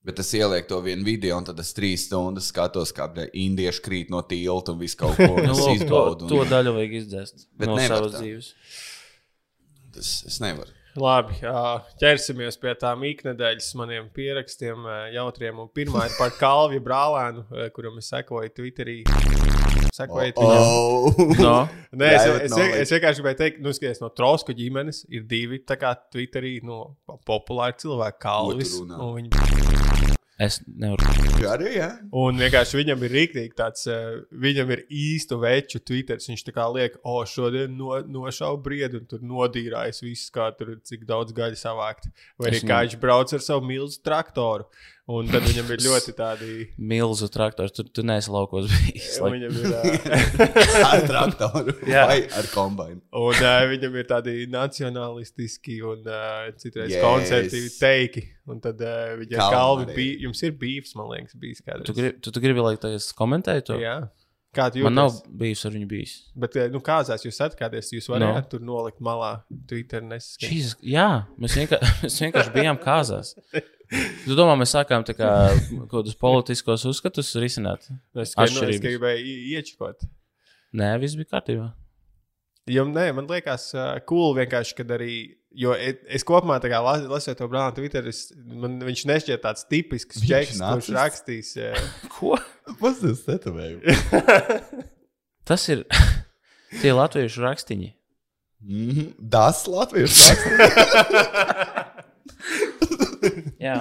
[0.05, 4.11] Bet es ielieku to vienu video, un tad es trīs stundas skatos, kā indieši krīt
[4.13, 6.29] no tilta un visu kaut ko Nu, lūk, to, izbaudu.
[6.29, 8.21] to un- daļu vajag izdzēst Bet no savas tā.
[8.21, 8.51] dzīves.
[9.95, 10.71] Tas es nevaru.
[10.95, 11.35] Labi,
[11.99, 15.57] ķersimies pie tām iknedēļas maniem pierakstiem, jautriem.
[15.59, 17.43] Un pirmā ir par Kalviju brālēnu,
[17.75, 19.01] kuram es sekoju Twitterī.
[19.95, 20.63] Sekojiet viņam.
[20.63, 21.19] Oh.
[21.39, 21.55] No.
[21.95, 25.61] Nē, es, es, es, es vienkārši gribēju teikt, nu, skaties, no Trauska ģimenes ir divi
[25.67, 26.81] tā kā Twitterī no,
[27.27, 28.77] populāri cilvēki, Kalvis.
[28.79, 29.94] runā?
[30.35, 31.07] Es nevaru.
[31.39, 31.87] Jā, arī, jā.
[32.19, 33.99] un vienkārši viņam ir rīktīgi tāds, ā,
[34.43, 36.19] viņam ir īstu veču Twitter.
[36.19, 40.73] Viņš tā kā liek, o, šodien no, nošaubu briedu, un tur nodīrājas viss, kā tur
[40.83, 42.09] cik daudz gaļas savākt.
[42.35, 44.67] Vai arī kā viņš brauc ar savu milzu traktoru.
[45.05, 46.47] Un tad viņam ir ļoti tādi.
[46.81, 49.19] Milzu traktors, tu, tu neesi laukos bijis.
[49.21, 50.39] Like, Viņam ir, ā,
[50.95, 52.07] Ar traktoru Jā.
[52.09, 53.03] vai ar kombinu.
[53.13, 57.03] Un uh, viņam ir tādi nacionālistiski un uh, citreiz Yes.
[57.05, 58.25] koncertīvi teiki.
[58.49, 60.17] Un tad uh, viņa Kalma kalvi bija.
[60.25, 61.85] Jums ir bijis, man liekas, bijis kādreiz.
[61.85, 63.77] tu, gribi, tu, tu gribi, lai es komentēju to?
[63.81, 63.99] Jā.
[64.55, 64.87] Kā tu jūties?
[64.87, 66.13] Man nav bijis ar viņu bijis.
[66.39, 68.49] Bet, uh, nu, kāzās jūs atkāpties, jūs varējāt no.
[68.53, 69.31] tur nolikt malā
[69.67, 70.03] Twitter.
[70.07, 71.07] Jesus, jā,
[71.41, 73.33] mēs vienkārši, mēs vienkārši bijām kāzās.
[74.25, 77.89] Tu domā, mēs sākām kā kaut kādus politiskos uzskatus risināt?
[78.17, 80.07] Es tikai nu, gribēju i- iečikot.
[80.75, 81.67] Nē, viss bija kārtībā.
[82.71, 85.15] Jo, nē, man liekas, uh, cool vienkārši, kad arī.
[85.55, 89.43] Jo e- es kopumā tā kā las, lasot to brāli Twitter, es, man viņš nešķiet
[89.45, 90.89] tāds tipisks čeks, kurš
[92.81, 93.25] nacists?
[93.29, 93.83] rakstīs.
[94.01, 94.09] Uh,
[95.45, 95.51] Ko?
[98.65, 99.11] Mhm.
[99.19, 100.23] Das Latvijas
[103.61, 103.77] Jā.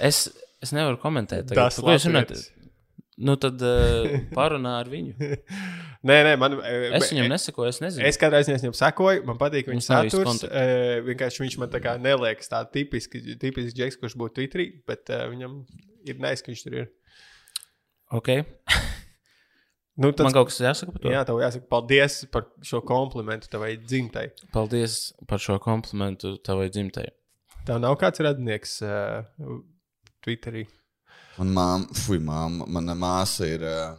[0.00, 0.26] Es,
[0.62, 1.48] es nevaru komentēt.
[1.50, 2.30] Tagad, Tas runājat?
[2.30, 2.52] latvietis.
[3.16, 5.14] Nu, tad uh, parunā ar viņu.
[6.06, 6.58] Nē, nē, man.
[6.60, 8.04] eh, Es viņam nesakoju, es nezinu.
[8.06, 10.42] Es kādreiz viņam sekoju, man patīk viņa saturs.
[10.44, 15.08] Uh, vienkārši viņš man tā kā neliekas tāds tipisks, tipisks džeks, kurš būtu Twitterī, bet
[15.16, 15.56] uh, viņam
[16.06, 16.86] ir nais, ka viņš tur ir.
[18.12, 18.44] Okay.
[19.96, 21.08] Nu, Man kaut kas jāsaka par to.
[21.08, 24.26] Jā, tev jāsaka paldies par šo komplimentu tavai dzimtai.
[24.52, 27.06] Paldies par šo komplimentu tavai dzimtai.
[27.64, 29.24] Tev nav kāds radinieks uh,
[30.20, 30.66] Twitterī.
[31.38, 33.96] Man māma, fui, māma, mana māsa ir uh,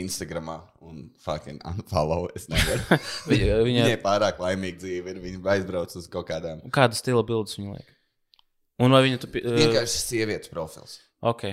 [0.00, 2.30] Instagramā un fucking unfollow.
[2.32, 2.80] Es nevaru.
[3.28, 5.20] Viņa, viņa, Viņai pārāk laimīga dzīve ir.
[5.28, 6.64] Viņa aizbrauc uz kaut kādām.
[6.72, 7.92] kāda stila bildes viņa liek?
[8.80, 9.28] Un vai viņa tu.
[9.44, 11.02] Uh, Vienkārši sievietes profils.
[11.20, 11.50] ok.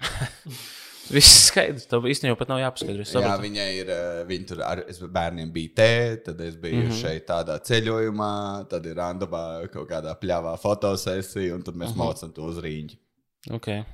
[1.10, 1.86] Viss skaidrs.
[1.90, 3.04] Tev īstenībā pat nav jāpaskaidro.
[3.04, 3.92] Jā, viņai ir.
[3.92, 5.92] Uh, viņa tur ar es bērniem biju te,
[6.26, 6.88] tad es biju mm.
[6.88, 6.98] -hmm.
[7.00, 8.32] šeit tādā ceļojumā,
[8.70, 12.04] tad ir randamā kaut kādā pļāvā fotosesija, un tur mēs mm -hmm.
[12.04, 13.00] mocam to uz rīņķi.
[13.56, 13.84] Okay.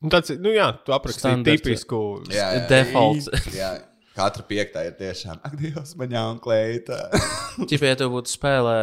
[0.00, 1.98] Nu, tāds, nu, jā, tu aprakstīji tipisku.
[2.32, 2.68] Jā, jā.
[2.68, 3.28] Defaults.
[3.62, 3.74] jā.
[4.14, 7.00] Katra piektā ir tiešām, ak, Dievs, man jāunkleita.
[7.70, 8.76] Tipā, ja tev būtu spēlē,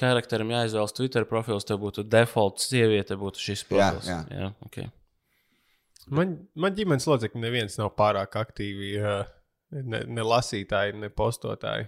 [0.00, 4.08] charakterim jāizvēlas Twitter profils, tev būtu default sieviete, būtu šis profils.
[4.08, 4.24] jā.
[4.32, 4.88] jā okay.
[6.10, 8.96] Man, man ģimenes locekļi neviens nav pārāk aktīvi.
[9.72, 11.86] Ne, ne lasītāji, ne postotāji.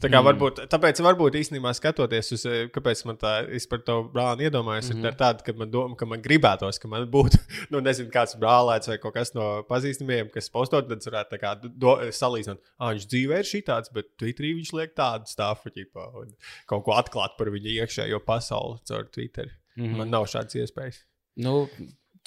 [0.00, 0.24] Tā kā Mm.
[0.30, 4.88] varbūt, tāpēc varbūt īstenībā skatoties uz, eh, kāpēc man tā, es par to brāli iedomājos,
[4.88, 5.02] mm Mhm.
[5.02, 5.06] -hmm.
[5.12, 7.36] ir tāda, ka man, doma, ka man gribētos, ka man būtu,
[7.70, 11.60] nu, nezinu, kāds brālēts vai kaut kas no pazīstamiem, kas postot, tad varētu tā kā
[11.78, 16.32] do, salīdzināt, ah, viņš dzīvē ir šitāds, bet Twitterī viņš liek tādu stāstu, ķipā, un
[16.66, 19.44] kaut ko atklāt par viņa iekšējo pasauli caur Twitter.
[19.76, 19.92] Mm Mhm.
[19.92, 19.96] -hmm.
[19.98, 21.04] Man nav šādas iespējas.
[21.36, 21.68] Nu,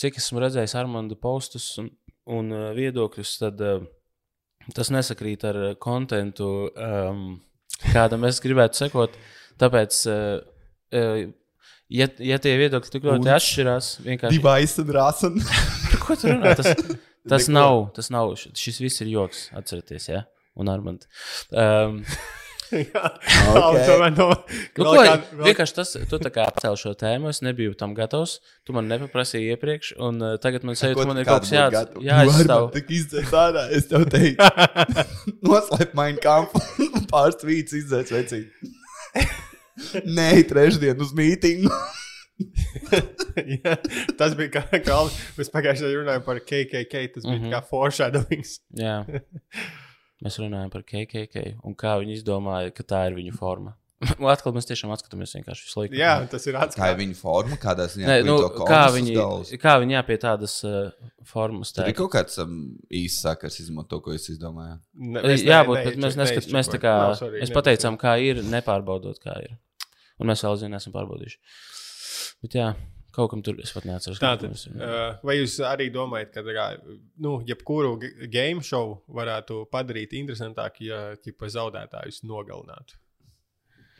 [0.03, 1.89] cik esmu redzējis Armānda postus un,
[2.31, 3.85] un uh, viedokļus, tad uh,
[4.75, 7.23] tas nesakrīt ar uh, kontentu, um,
[7.91, 9.15] kādam es gribētu sekot.
[9.61, 11.23] Tāpēc, uh,
[11.93, 15.41] ja, ja tie viedokļi tik ļoti Un- atšķirās, vienkārši Device un
[15.89, 16.55] par ko tu runā?
[16.59, 16.85] Tas,
[17.35, 20.25] tas nav, tas nav, šis viss ir joks, atcerieties, ja?
[20.59, 21.07] Un Armānda.
[21.49, 22.01] Um,
[22.73, 23.03] Jā,
[23.53, 23.79] Ok.
[23.85, 27.41] tomēr no, Nu, ko, kād- vēl- vienkārši tas, tu tā kā apcēli šo tēmu, es
[27.45, 28.39] nebiju tam gatavs.
[28.65, 31.67] Tu man nepaprasīji iepriekš, un uh, tagad man sajūta, ka man ir kaut kas jā,
[32.07, 32.69] jāizstāv.
[32.73, 34.47] Tik izdzēs ārā, es tev teiktu.
[35.47, 38.47] Noslēp mainu kampu un pāris tvīts izdzēs vecīt.
[40.05, 41.69] Nē, trešdien uz mītingu.
[43.37, 43.75] Jā,
[44.17, 44.97] tas bija kā, kā
[45.37, 47.03] mēs pagājušajā runājām par KKK.
[47.15, 47.43] Tas bija mm.
[47.45, 47.53] -hmm.
[47.53, 48.59] kā foreshadowings.
[48.77, 49.03] Jā.
[50.23, 53.75] Mēs runājam par KKK un kā viņi izdomāja, ka tā ir viņu forma.
[54.19, 55.95] Un atkal mēs tiešām atskatāmies vienkārši visu laiku.
[55.99, 59.15] Jā, tas ir Kā ir viņa forma, kādā ziņā Nē, nu, to kā, viņi,
[59.61, 60.89] kā viņi jā, pie tādas uh,
[61.27, 61.97] formas Tur ir tā.
[62.01, 62.57] kaut kāds um,
[62.91, 64.79] īsts sakars, izmantot to, ko es izdomāju.
[64.99, 68.17] Ne, Jā, bet, bet mēs, neskat, mēs tā kā, no, sorry, mēs ne- pateicām, kā
[68.23, 69.55] ir, nepārbaudot, kā ir.
[70.19, 71.39] Un mēs vēl zinām, esam pārbaudījuši.
[72.43, 72.67] Bet jā,
[73.13, 74.21] kaut kam tur es pat neatceros.
[74.21, 76.65] Tātad, uh, vai jūs arī domājat, ka kā,
[77.23, 77.95] nu, jebkuru
[78.33, 82.99] game show varētu padarīt interesantāku, ja ķipa, zaudētājus nogalinātu?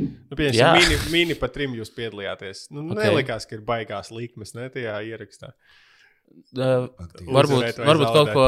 [0.02, 0.34] Nu.
[0.34, 2.68] Piemēram, mini, mini pa trim jūs piedalījāties.
[2.74, 2.96] Nu, Ok.
[2.98, 3.12] okay.
[3.12, 5.54] Nelikās, ka ir baigās likmes ne, tajā ierakstā.
[5.54, 5.82] Uh,
[6.54, 7.32] Aktīvi.
[7.34, 8.34] Varbūt, Uzvarēt vai varbūt kaut zaudēt.
[8.36, 8.44] ko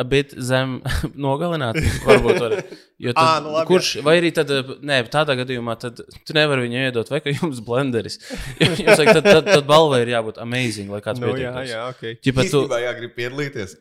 [0.00, 0.70] a bit zem
[1.26, 1.76] nogalināt.
[2.06, 2.54] Varbūt var.
[3.02, 4.52] Jo tad, Ā, nu labi, kurš, vai arī tad,
[4.88, 8.16] nē, tādā gadījumā tad tu nevari viņu iedot, vai ka jums blenderis.
[8.62, 11.74] Jums saka, tad, tad, tad balvai ir jābūt amazing, lai kāds Nu, jā, pieteiktos.
[11.74, 12.22] jā, ok.
[12.24, 13.76] Ķipa, tu, Īstenībā jāgrib piedalīties.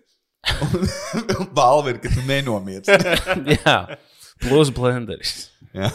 [1.40, 2.88] Un balva ir, ka tu nenomiec.
[3.56, 3.78] jā,
[4.44, 5.36] plus blenderis.
[5.72, 5.94] Jā.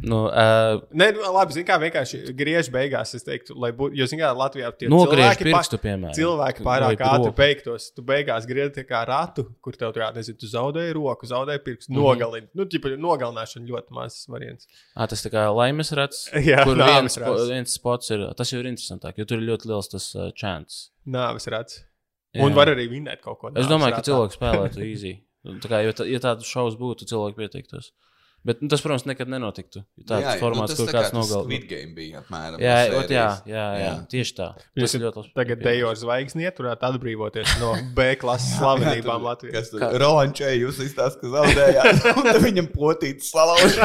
[0.00, 3.12] Nu, uh, Nē, nu, labi, zinu, kā vienkārši griež beigās.
[3.16, 6.14] Es teiktu, lai būtu, jo, zinu, kā Latvijā tie cilvēki pirkstu, piemēram.
[6.16, 7.90] Cilvēki pārāk ātri beigtos.
[7.96, 11.98] Tu beigās griezi kā ratu, kur tev kā, nezinu, tu zaudēji roku, zaudēji pirkstu, mm.
[11.98, 12.08] -hmm.
[12.08, 12.50] nogalini.
[12.56, 14.68] Nu, ķipa, nogalināšana ļoti mazs variants.
[14.96, 17.48] À, tas tā kā laimes rats, Jā, kur viens, rats.
[17.52, 18.28] viens spots ir.
[18.38, 20.88] Tas jau ir interesantāk, jo tur ir ļoti liels tas uh, chance.
[21.06, 21.82] Nāves rats.
[22.30, 22.44] Jā.
[22.46, 23.50] Un var arī vinēt kaut ko.
[23.50, 24.12] Es nāves domāju, ka ratā.
[24.12, 25.18] cilvēks spēlētu easy.
[25.62, 27.92] Tā kā, jo tā, ja tādas šausmas būtu, cilvēki pieteiktos.
[28.40, 29.82] Bet nu, tas, protams, nekad nenotiktu.
[30.00, 31.44] Ja Tāds Jā, formāts, tas kur tā kāds nogalina.
[31.44, 32.62] Squid Game bija apmēram.
[32.62, 34.46] Jā, ot, jā, jā, jā, tieši tā.
[34.80, 35.34] Jūs Tas ir ļoti labs.
[35.36, 39.52] Tagad dejo ar zvaigzni ieturēt, atbrīvoties no B klases slavenībām Latvijā.
[39.58, 43.76] Kas tur Rolančē jūs izstāstāt, ka zaudējāt, un tad viņam potīts salauž.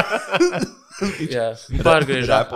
[1.28, 1.50] Jā,
[1.84, 2.48] pārgriežot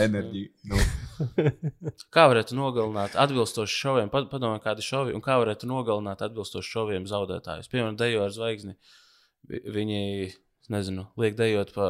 [0.00, 0.48] enerģija.
[0.72, 0.80] Nu,
[2.14, 4.08] Kā varētu nogalināt atbilstoši šoviem?
[4.12, 7.68] Pad- Padomājiet, kādi šovi un kā varētu nogalināt atbilstoši šoviem zaudētājus.
[7.72, 8.74] Piemēram, dejo ar zvaigzni.
[8.78, 9.01] Vi-
[9.50, 10.00] Viņi,
[10.62, 11.86] es nezinu, liek dejot pa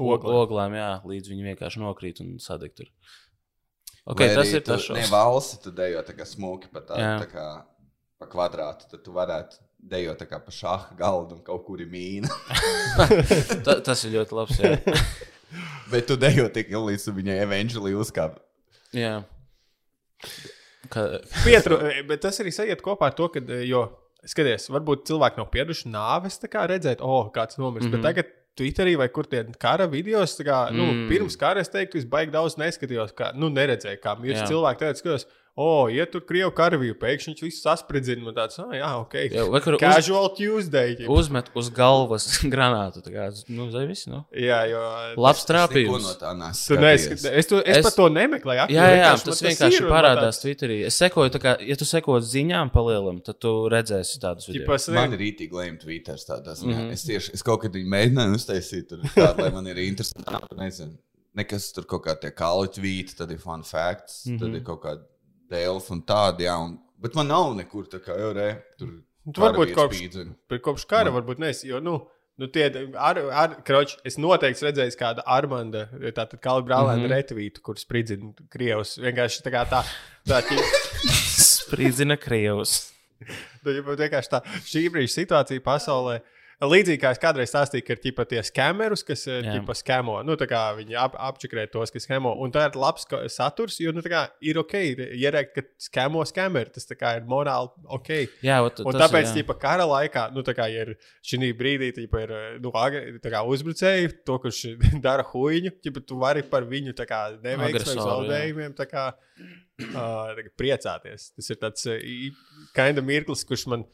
[0.00, 0.34] Oglēm.
[0.42, 2.88] oglām, jā, līdz viņi vienkārši nokrīt un sadeg tur.
[4.06, 5.10] vai Okay, tas arī ir tas Ne, šovs.
[5.12, 7.12] valsi tu dejo tā kā smuki pa tā, Jā.
[7.22, 7.44] tā kā
[8.18, 11.86] pa kvadrātu, tad tu varētu dejo tā kā pa šāda galdu un kaut kur ir
[11.90, 12.28] mīna.
[13.66, 14.58] Ta, tas ir ļoti labs.
[15.92, 18.40] Bet tu dejo tik ilgi, līdz viņai eventuāli uzkāp.
[18.96, 19.22] jā.
[20.92, 21.02] Ka,
[21.44, 23.84] Pietru, bet tas arī sajiet kopā ar to, ka, jo,
[24.26, 27.88] skaties, varbūt cilvēki nav pieraduši nāves redzēt, oh, kāds nomirst.
[27.88, 28.02] Mm -hmm.
[28.02, 30.96] Bet tagad Twitterī vai kur tie kara video, kā, nu, Mhm.
[30.96, 31.08] Mm.
[31.08, 34.48] pirms kara es teiktu, es baigi daudz neskatījos, kā, nu, neredzēju, kā mirst Jā.
[34.48, 34.78] cilvēki.
[34.78, 38.22] Tagad skatos, o, iet tur Krievu karavīru, pēkšņi viņš visu saspridzina.
[38.24, 39.14] Man tāds, ah, jā, ok.
[39.28, 40.94] Jā, vai kur uz- Casual Tuesday.
[40.96, 41.08] ķip.
[41.12, 43.02] uzmet uz galvas granātu.
[43.04, 44.24] tā Kā, nu, zai, visi, nu.
[44.32, 44.80] Jā, jo.
[45.20, 46.08] Labs Ko no trāpījums.
[46.22, 46.62] tā nāc?
[46.66, 48.64] Tu neesi, es, to, es, Es- es pat to nemeklēju.
[48.64, 50.78] aktīvi, Jā, jā, vienkārši tas vienkārši ir, parādās tāds- Twitterī.
[50.86, 54.64] Es sekoju, tā kā, ja tu seko ziņām palielam, tad tu redzēsi tādus video.
[54.66, 56.14] Ķipa, es Man ir rītīgi lēma Twitter.
[56.14, 56.80] Tādā, mm Mhm.
[56.80, 56.92] -hmm.
[56.92, 60.56] Es tieši es kaut kad viņu mēģināju uztaisīt, tur, tādu, lai man ir interesanti.
[60.56, 60.96] Nezinu,
[61.36, 64.34] nekas tur kaut kā tie kāli tvīti, tad ir fun facts, mm -hmm.
[64.36, 64.38] Mhm.
[64.40, 65.02] tad ir kaut kāda
[65.52, 66.48] delfa un tāda.
[66.48, 68.50] Jā, un, bet man nav nekur tā kā jau re.
[68.80, 72.64] Tur Tu varbūt kopš- kopš kara Man- varbūt nes, jo, nu, nu tie,
[72.98, 77.06] ar, ar, kroč, es noteikti redzēju kādu Armanda, tātad Kalnu Brālēnu mm.
[77.06, 77.14] -hmm.
[77.14, 78.98] retvītu, kur spridzina Krievus.
[78.98, 79.84] Vienkārši tā kā tā,
[80.26, 80.58] tā, tā,
[81.38, 82.92] Spridzina Krievus.
[83.64, 86.20] tā, vienkārši tā šī brīža situācija pasaulē.
[86.62, 89.56] Līdzīgi kā es kādreiz stāstīju, ka ir ķipa tie skamerus, kas eh, Jā.
[89.56, 90.18] ķipa skemo.
[90.26, 92.36] Nu, tā kā viņi ap, apčakrē tos, kas skemo.
[92.44, 94.76] Un tā ir labs saturs, jo nu, kā ir ok,
[95.18, 96.70] ierēkt, ka skemo skameri.
[96.76, 98.12] Tas kā ir morāli ok.
[98.46, 99.48] Jā, ot, Un tas tāpēc, ir, jā.
[99.48, 100.94] ja kara laikā, nu, tā kā ir
[101.26, 104.62] šī brīdī, tīpa, ir nu, agre- tā kā uzbrucēji, to, kurš
[105.06, 106.94] dara huīņu, ja tu vari par viņu
[107.42, 109.08] neveiksmēm, zaudējumiem kā,
[109.90, 111.32] uh, priecāties.
[111.34, 111.98] Tas ir tāds uh,
[112.76, 113.86] kinda mirklis, kurš man.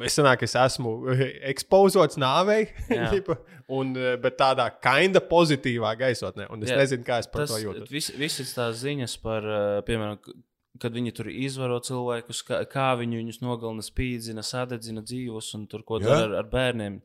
[0.00, 0.92] Es sanāku, ka es esmu
[1.50, 3.10] ekspozots nāvei, Jā.
[3.12, 3.36] ķipa,
[3.76, 6.46] un, eh, bet tādā kinda pozitīvā gaisotnē.
[6.54, 7.90] Un es Jā, nezinu, kā es par Tas to jūtos.
[7.92, 10.16] vis, visas tās ziņas par, uh, piemēram,
[10.80, 15.84] kad viņi tur izvaro cilvēkus, kā, kā viņi viņus nogalina, spīdzina, sadedzina dzīvos un tur
[15.84, 17.02] ko dara ar, ar bērniem.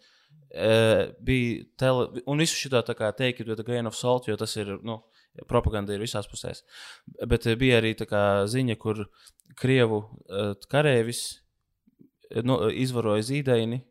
[0.48, 4.38] Uh, bija tele, un visu šo tā kā teikt, jo tā grain of salt, jo
[4.40, 5.02] tas ir, nu,
[5.52, 6.64] propaganda ir visās pusēs.
[7.28, 9.04] Bet eh, bija arī tā kā ziņa, kur
[9.60, 11.26] Krievu uh, karēvis
[12.32, 13.82] eh, no, izvaroja zīdaini,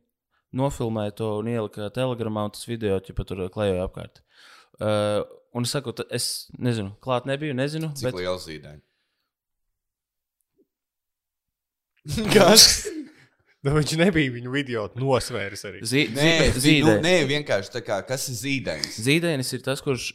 [0.57, 4.23] nofilmēja to un ielika telegramā, un tas video jau tur klejoja apkārt.
[4.77, 5.23] Uh,
[5.57, 6.27] un es saku, es
[6.61, 7.89] nezinu, klāt nebiju, nezinu.
[7.97, 8.85] Cik Bet, liels zīdaiņš?
[12.35, 12.67] Kas?
[13.67, 15.81] Nu, viņš nebija viņu video nosvērs arī.
[15.83, 18.99] zi, Nē, zi, nu, nē, vienkārši tā kā kas ir zīdainis.
[19.03, 20.13] zīdainis ir tas, kurš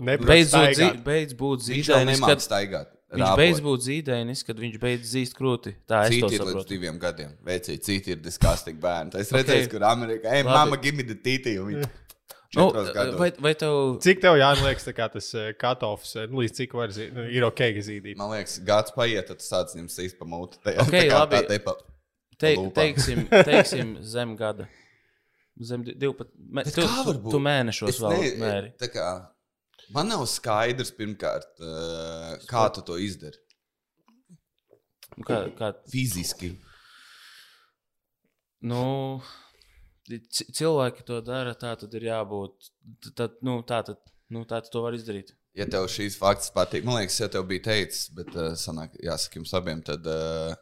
[0.00, 2.90] Neprot beidz būt, zi, beidz būt Viņš jau Kad, staigāt.
[3.18, 5.72] Viņš beidz būt zīdainis, kad viņš beidz zīst krūti.
[5.90, 7.32] Tā es to Citi ir līdz diviem gadiem.
[7.46, 9.14] Veicīgi, citi ir diskastīgi bērni.
[9.18, 9.72] Es redzēju, Ok.
[9.74, 10.36] kur Amerikā,
[11.06, 11.56] the titty.
[11.58, 11.88] un viņi
[12.56, 13.18] Nu, gados.
[13.18, 17.12] vai, vai tev Cik tev jānoliek tā kā tas katofs, nu, līdz cik var zīmēt,
[17.14, 18.16] nu, ir ok, ka zīdīt.
[18.18, 20.58] Man liekas, gads paiet, tad sāc viņam sīst pa mūtu.
[20.64, 21.36] Tajā, Ok, tā kā labi.
[21.36, 21.74] tā tepa.
[22.40, 24.66] te, teiksim, teiksim zem gada?
[25.62, 26.28] Zem di- divu pat.
[26.38, 28.72] Me, Bet tu, tu, tu mēnešos vēl mēri.
[28.80, 29.06] tā kā,
[29.94, 33.38] man nav skaidrs, pirmkārt, eh, kā tu to izdari.
[35.26, 36.52] Kā, kā, Fiziski.
[38.62, 39.20] nu,
[40.30, 42.70] ci- cilvēki to dara, tā tad ir jābūt.
[43.18, 43.98] Tad, nu, tā tad,
[44.30, 45.34] nu, tā tad to var izdarīt.
[45.58, 49.40] Ja tev šīs fakts patīk, man liekas, ja tev bija teicis, bet uh, sanāk, jāsaka
[49.40, 50.54] jums abiem, tad uh,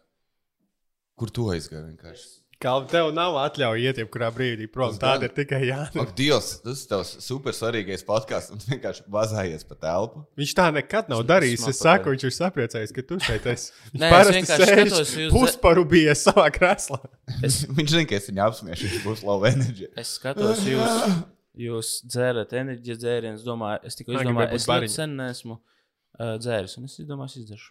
[1.19, 2.31] kur tu aizgāji vienkārši?
[2.59, 5.94] Kā tev nav atļauja iet jebkurā brīdī prom, Tas tāda ir tikai Jānis.
[6.03, 10.25] Ak, Dievs, tas ir tavs super svarīgais podkāsts, un tu vienkārši bazājies pa telpu.
[10.40, 11.68] Viņš tā nekad nav darījis.
[11.71, 13.71] Es saku, viņš ir sapriecājis, ka tu šeit esi.
[13.92, 16.99] Viņš Nē, es parasti sēž skatos uz- pusparubījies savā krēslā.
[17.47, 19.87] Es, Viņš zina, ka es viņu apsmiešu, viņš būs low energy.
[19.94, 21.14] es skatos, jūs,
[21.68, 23.47] jūs dzērat enerģijas dzērienus.
[23.47, 27.71] Domāju, es tikai izdomāju, es ļoti sen neesmu uh, dzēris, un es domāju, es izdaršu.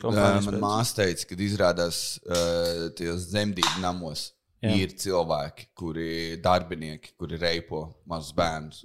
[0.00, 0.62] Kompānijas man pēc.
[0.64, 4.30] māsa teica, ka izrādās uh, tajos zemdību namos
[4.64, 4.70] Jā.
[4.80, 8.78] Ir cilvēki, kuri darbinieki, kuri reipo mazus bērnus.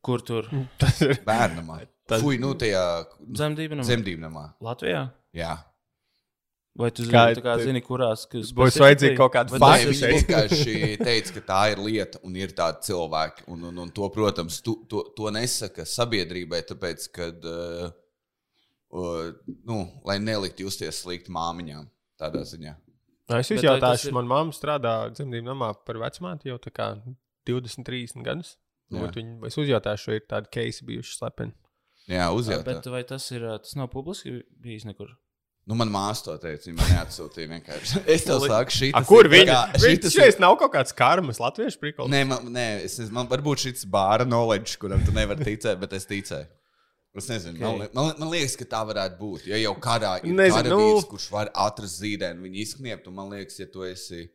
[0.00, 0.48] Kur tur?
[1.04, 1.18] Ir.
[1.26, 1.82] Bērnamā.
[2.08, 2.80] Tas- Fui, nu tajā
[3.20, 4.46] nu, zemdību namā.
[4.64, 5.02] Latvijā?
[5.36, 5.58] Jā.
[6.78, 8.24] Vai tu zini, Kā- kā, zini kurās?
[8.32, 12.54] kas Būs vajadzīga kaut kāda fakta Viņi vienkārši teica, ka tā ir lieta un ir
[12.56, 13.44] tādi cilvēki.
[13.52, 17.92] Un, un, un to, protams, tu, to, to nesaka sabiedrībai, tāpēc, ka, uh,
[18.92, 21.86] nu, lai neliktu justies slikti māmiņām
[22.20, 22.74] tādā ziņā.
[23.30, 26.50] Nā, Es Bet jūs vai tas jautāšu, ir- man mamma strādā dzemdību namā par vecmāti
[26.50, 26.88] jau tā kā
[27.48, 28.56] 20, 30 gadus.
[28.92, 31.54] Viņa, es uzjautāšu, vai ir tādi keisi bijuši slepeni.
[32.10, 32.64] Jā, uzjūt.
[32.66, 35.14] Bet vai tas ir, tas nav publiski bijis nekur?
[35.64, 38.02] Nu, man māsa to teica, viņa man neatsūtīja vienkārši.
[38.14, 39.58] Es tev saku, šī A, kur viņa?
[39.78, 42.10] Viņš šeit nav kaut kāds karmas latviešu prikals.
[42.10, 46.04] Nē, man, nē es, man varbūt šis bāra knowledge, kuram tu nevari ticēt, bet es
[46.10, 46.50] ticēju.
[47.14, 47.62] Es nezinu, Ok.
[47.62, 47.78] okay.
[47.78, 49.46] man, man, man liekas, ka tā varētu būt.
[49.50, 53.28] Ja jau karā ir Nezinu, karavīrs, nu- kurš var atrast zīdēnu, viņu izkniept, un man
[53.34, 54.30] liekas, ja tu esi.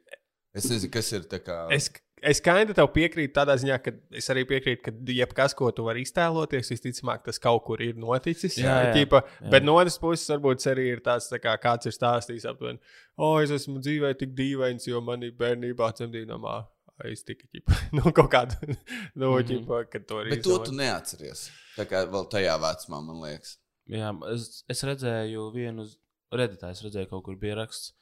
[0.54, 1.56] Es nezinu, kas ir tā kā.
[1.74, 1.90] Es,
[2.22, 6.06] es kaini tev piekrītu tādā ziņā, ka es arī piekrītu, ka jebkas, ko tu vari
[6.06, 8.58] iztēloties, visticamāk, tas kaut kur ir noticis.
[8.62, 8.94] Jā, jā.
[8.94, 9.50] Ķipa, Jā.
[9.54, 12.78] bet no otras puses, varbūt arī ir tāds, tā kā kāds ir stāstījis aptuveni,
[13.18, 16.60] o, es esmu dzīvē tik dīvains, jo manī bērnībā cimdīnamā
[17.06, 17.48] aiztika.
[17.54, 18.58] ķipa." nu, kaut kāda,
[19.20, 19.48] nu, Mhm.
[19.52, 21.48] ķipa, kad to arī Bet to tu neatceries.
[21.78, 23.58] Tā kā vēl tajā vecumā, man liekas.
[23.88, 25.86] Jā, es, es redzēju vienu
[26.34, 27.94] redaktāju, es redzēju, kaut kur bija raksts.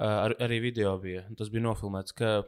[0.00, 1.26] Ar, arī video bija.
[1.36, 2.44] Tas bija nofilmēts, ka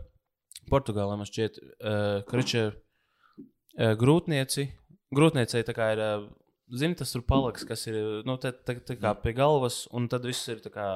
[0.70, 4.68] Portugālē man šķiet, uh, ka ir uh, grūtnieci.
[5.12, 6.28] Grūtniecei tā kā ir, uh,
[6.72, 10.24] zini, tas tur paliks, kas ir nu, tā, tā, tā kā pie galvas, un tad
[10.24, 10.86] viss ir tā kā.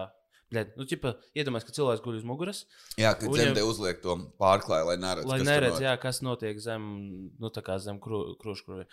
[0.53, 2.61] Bļed, nu, ķipa, iedomājieties, ka cilvēks guļ uz muguras,
[3.01, 5.27] Jā, Viņam- dzemdē uzliek to pārklāju, lai neredz.
[5.27, 6.85] lai kas neredz, jā, kas notiek zem,
[7.39, 7.51] nu,
[7.83, 8.87] zem kruškurvi.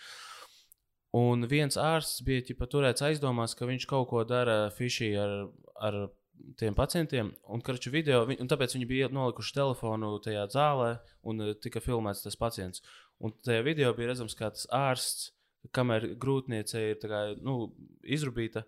[1.14, 5.34] Un viens ārsts bija ķipa, turēts aizdomās, ka viņš kaut ko dara fišī ar,
[5.78, 5.98] ar
[6.58, 7.36] tiem pacientiem.
[7.48, 11.80] Un, karču, video, vi- un tāpēc viņi bija nolikuši telefonu tajā zālē un eh, tika
[11.80, 12.82] filmēts tas pacients.
[13.22, 15.30] Un tajā video bija redzams, kā tas ārsts,
[15.72, 18.66] kamēr grūtniece ir tā kā, nu, izrubīta,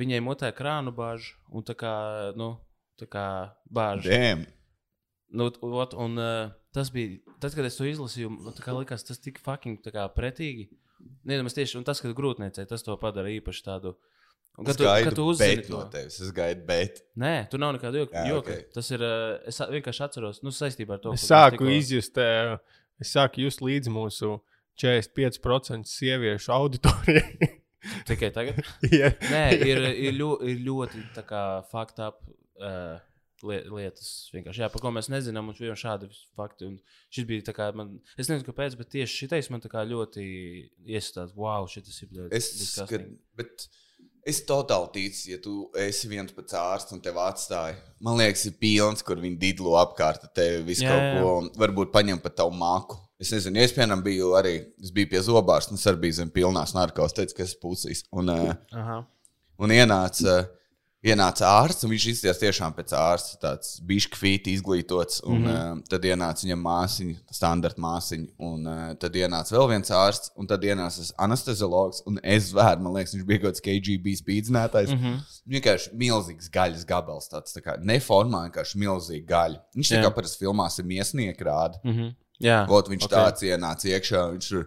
[0.00, 1.92] viņai mutē krānu bāžu un tā kā,
[2.38, 2.54] nu,
[3.00, 3.26] tā kā
[3.70, 4.10] bāžu.
[4.10, 4.46] Damn.
[5.30, 8.30] Nu, ot, un, uh, tas bija tad, kad es to izlasīju.
[8.34, 10.70] Man tā kā likās, tas tik fucking tā kā pretīgi.
[11.24, 13.94] Nedomāju, tieši un tas, ka grūtniecei tas to padara īpaši tādu.
[14.58, 16.18] Un, kad tu, kad tu uzzini to, no tevis.
[16.20, 16.98] Es gaidu, bet.
[17.20, 18.18] Nē, tur nav nekāda joka.
[18.18, 18.56] Jā, joka.
[18.58, 18.72] ok.
[18.74, 19.04] Tas ir.
[19.06, 21.14] Uh, es vienkārši atceros, nu, saistībā ar to.
[21.16, 22.56] Es sāku tikko- izjust, eh,
[23.00, 24.34] es sāku just līdzi mūsu
[24.82, 27.54] 45% sieviešu auditorijai.
[28.08, 28.58] Tikai tagad.
[29.00, 29.12] ja.
[29.30, 31.04] Nē, ir, ir, ļo, ir ļoti
[31.70, 32.20] fucked up.
[32.60, 32.98] Uh,
[33.46, 36.68] lie- Lietas, vienkārši, jā, par ko mēs nezinām, un vienkārši šādi fakti.
[36.68, 36.78] Un
[37.12, 40.24] šis bija tā kā man, es nezinu, kāpēc, bet tieši šitais man tā kā ļoti
[40.84, 42.50] iestāsta, wow, šis ir ļoti Es,
[42.90, 43.06] kad,
[43.40, 43.68] bet
[44.28, 47.78] es totāli ticu, ja tu esi viens pats ārsts un tev atstāja.
[48.04, 51.62] Man liekas, ir pilns, kur viņi didlo apkārt tevi visu Jā, kaut ko.
[51.64, 53.00] Varbūt paņem pat tavu māku.
[53.20, 56.30] Es nezinu, es piemēram biju arī, es biju pie zobārsta, un es arī biju zem
[56.32, 58.06] pilnās narkos, teicu, ka es esmu pusīs.
[58.16, 59.02] Un, uh,
[59.60, 60.38] un ienāca,
[61.04, 65.20] ienāca ārsts, un viņš izskatījās tiešām pēc ārsta, tāds bišķi izglītots.
[65.26, 65.82] Un, mm -hmm.
[65.82, 70.48] uh, tad ienāca viņam māsiņa, standarta māsiņa, un uh, tad ienāca vēl viens ārsts, un
[70.48, 74.96] tad ienāca anesteziologs, un es zvēru, man liekas, viņš bija kaut kāds KGB spīdzinātājs.
[74.96, 75.20] Mm -hmm.
[75.58, 79.60] Vienkārši milzīgs gaļas gabals, tāds tā kā neformā, vienkārši milzīgi gaļa.
[79.76, 80.08] Viņš tā Jā.
[80.08, 81.84] kā parasti filmās ir miesnieks rāda.
[81.84, 82.16] Mm -hmm.
[82.40, 83.10] Jā, Ot, viņš ok.
[83.10, 83.18] okay.
[83.18, 84.64] tāds ienāca iekšā, viņš tur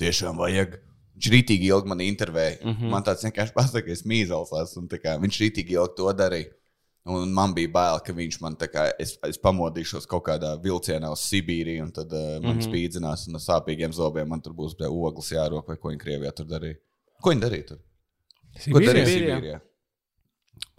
[0.00, 0.76] tiešām vajag.
[1.16, 2.58] Viņš rītīgi ilgi man intervēja.
[2.60, 2.74] Mm.
[2.74, 2.92] -hmm.
[2.92, 4.82] Man tāds vienkārši pasakā, ka es mīzels esmu.
[4.82, 6.52] un tā kā Viņš rītīgi ilgi to darīja.
[7.06, 11.12] Un man bija bail, ka viņš man tā kā es, es pamodīšos kaut kādā vilcienā
[11.14, 12.60] uz Sibīriju, un tad uh, man mm.
[12.60, 12.66] -hmm.
[12.66, 16.46] spīdzinās, un ar sāpīgiem zobiem man tur būs ogles jārok, vai ko viņi Krievijā tur
[16.46, 16.76] darīja.
[17.22, 17.78] Ko viņi darīja tur?
[18.72, 19.36] Ko darīja Sibīrijā?
[19.36, 19.60] Sibīrijā?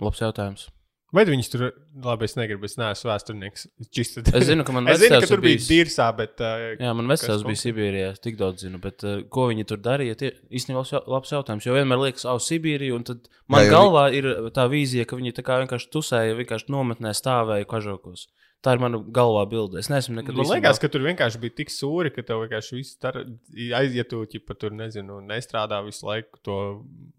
[0.01, 0.67] Labs jautājums.
[1.15, 1.61] Vai viņus tur,
[2.03, 3.61] labi, es negribu, es neesmu vēsturnieks.
[3.95, 4.23] Čista.
[4.35, 6.33] Es zinu, ka man es zinu, ka tur bija dirzā, bet.
[6.43, 7.59] Uh, Jā, man Kas vecāks bija?
[7.61, 11.31] Sibīrijā, tik daudz zinu, bet uh, ko viņi tur darīja, tie īstenībā labs jau- labs
[11.31, 11.67] jautājums.
[11.69, 14.27] Jo vienmēr liekas, ah, Sibīrija, un tad man Jā, galvā ir
[14.57, 18.27] tā vīzija, ka viņi tā kā vienkārši tusēja, vienkārši nometnē stāvēja kažokos.
[18.65, 19.79] Tā ir mana galvā bilde.
[19.79, 22.99] Es neesmu nekad Man liekas, ka tur vienkārši bija tik sūri, ka tev vienkārši viss
[22.99, 24.25] aiziet, ja tu
[24.59, 26.57] tur nezinu, nestrādā visu laiku to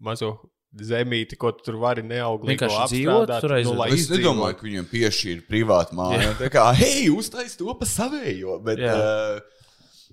[0.03, 0.35] mazo
[0.75, 4.19] zemīti, ko tu tur vari neauglīgi dzīvot tur lai Es izdzīvot.
[4.21, 6.33] nedomāju, ka viņiem piešķīra privātu māju.
[6.37, 8.59] Tā kā, hei, uztais to pa savējo.
[8.63, 8.93] Bet, Jā.
[8.93, 9.41] uh,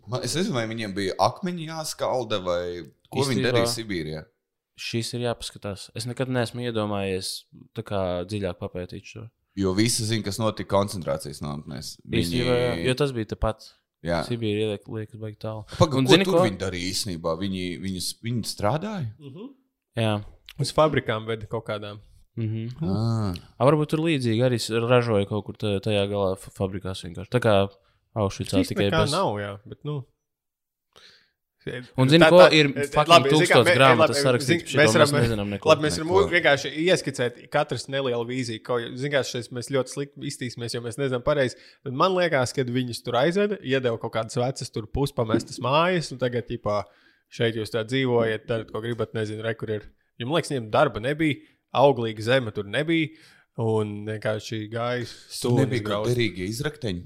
[0.09, 2.63] man, es nezinu, vai viņiem bija akmeņi jāskalda vai
[3.11, 4.25] ko viņi Īstenībā- darīja Sibīrijā.
[4.77, 5.91] Šis ir jāpaskatās.
[5.97, 7.45] Es nekad neesmu iedomājies
[7.75, 9.29] tā kā dziļāk papētīt šo.
[9.57, 11.95] Jo visi zina, kas notika koncentrācijas nometnēs.
[12.13, 13.71] Īstenībā, jo tas bija tepat.
[14.05, 14.19] Jā.
[14.29, 15.65] Sibīrija liekas, baigi tālu.
[15.79, 16.43] Paga, Un ko zini, ko?
[16.45, 17.33] viņi darīja īstenībā?
[17.41, 19.09] Viņi, viņi, viņi strādāja?
[19.97, 20.25] Jā.
[20.61, 21.99] Uz fabrikām veda kaut kādām.
[22.37, 22.67] Mhm.
[22.85, 23.33] Ah.
[23.59, 27.33] A, varbūt tur līdzīgi arī ražoja kaut kur tajā galā fa- fabrikās vienkārši.
[27.33, 27.55] Tā kā
[28.17, 29.13] Aušvicā tikai bez.
[29.13, 30.05] nav, jā, bet, nu.
[31.99, 34.93] Un zini, Tā- ko ir labi, fucking zini kā, tūkstots grāmatas labi, sarakstīts, mēs mēs
[34.95, 35.67] varam- nezinām neko.
[35.73, 36.31] Labi, mēs varam Neko.
[36.31, 38.63] vienkārši ieskicēt katrs nelielu vīziju.
[38.63, 41.57] Ko, zin, kā, šeit mēs ļoti slikti iztīsimies, jo mēs nezinām pareizi.
[41.85, 46.47] Man liekas, ka viņus tur aizveda, iedeva kaut kādas vecas, tur puspamestas mājas, un tagad,
[46.47, 46.85] tipā,
[47.33, 49.89] šeit jūs tā dzīvojat, darat, ko gribat, nezinu, re, kur ir.
[50.19, 51.41] Jo man liekas, viņiem darba nebija,
[51.77, 53.11] auglīga zeme tur nebija,
[53.61, 55.65] un vienkārši gāja Tur stūri.
[55.65, 57.05] nebija kaut derīgi izrakteņi.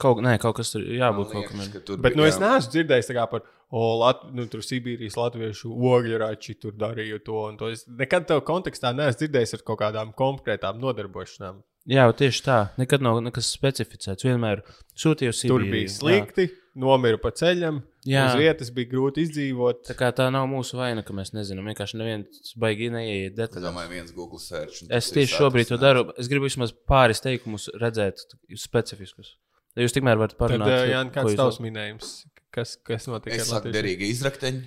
[0.00, 2.44] Kaut, nē, kaut kas tur jābūt Man kaut liekas, ka tur Bet nu, es jā.
[2.44, 7.68] neesmu dzirdējis par o, Lat, nu, tur Sibīrijas latviešu ogļrači tur darīju to un to.
[7.74, 11.60] Es nekad tev kontekstā neesmu dzirdējis ar kaut kādām konkrētām nodarbošanām.
[11.90, 12.58] Jā, tieši tā.
[12.78, 14.24] Nekad nav nekas specificēts.
[14.28, 14.62] Vienmēr
[14.94, 15.72] sūtīju Tur Sibīriju.
[15.74, 16.48] bija slikti,
[16.78, 17.82] nomira pa ceļam.
[18.08, 18.22] Jā.
[18.30, 19.82] Uz vietas bija grūti izdzīvot.
[19.90, 21.66] Tā kā tā nav mūsu vaina, ka mēs nezinām.
[21.68, 23.66] Vienkārši neviens baigi neieiet Es detaļās.
[23.66, 24.86] domāju, viens Google search.
[24.88, 26.06] Es tieši šobrīd to daru.
[26.16, 28.22] Es gribu vismaz pāris teikumus redzēt,
[28.56, 29.34] specifiskus.
[29.78, 32.14] Jūs tikmēr varat Tad, parunāt, uh, Jānis, ko kāds tavs minējums?
[32.50, 33.36] Kas, kas notika?
[33.36, 34.62] Es saku, derīgi izrakteņi.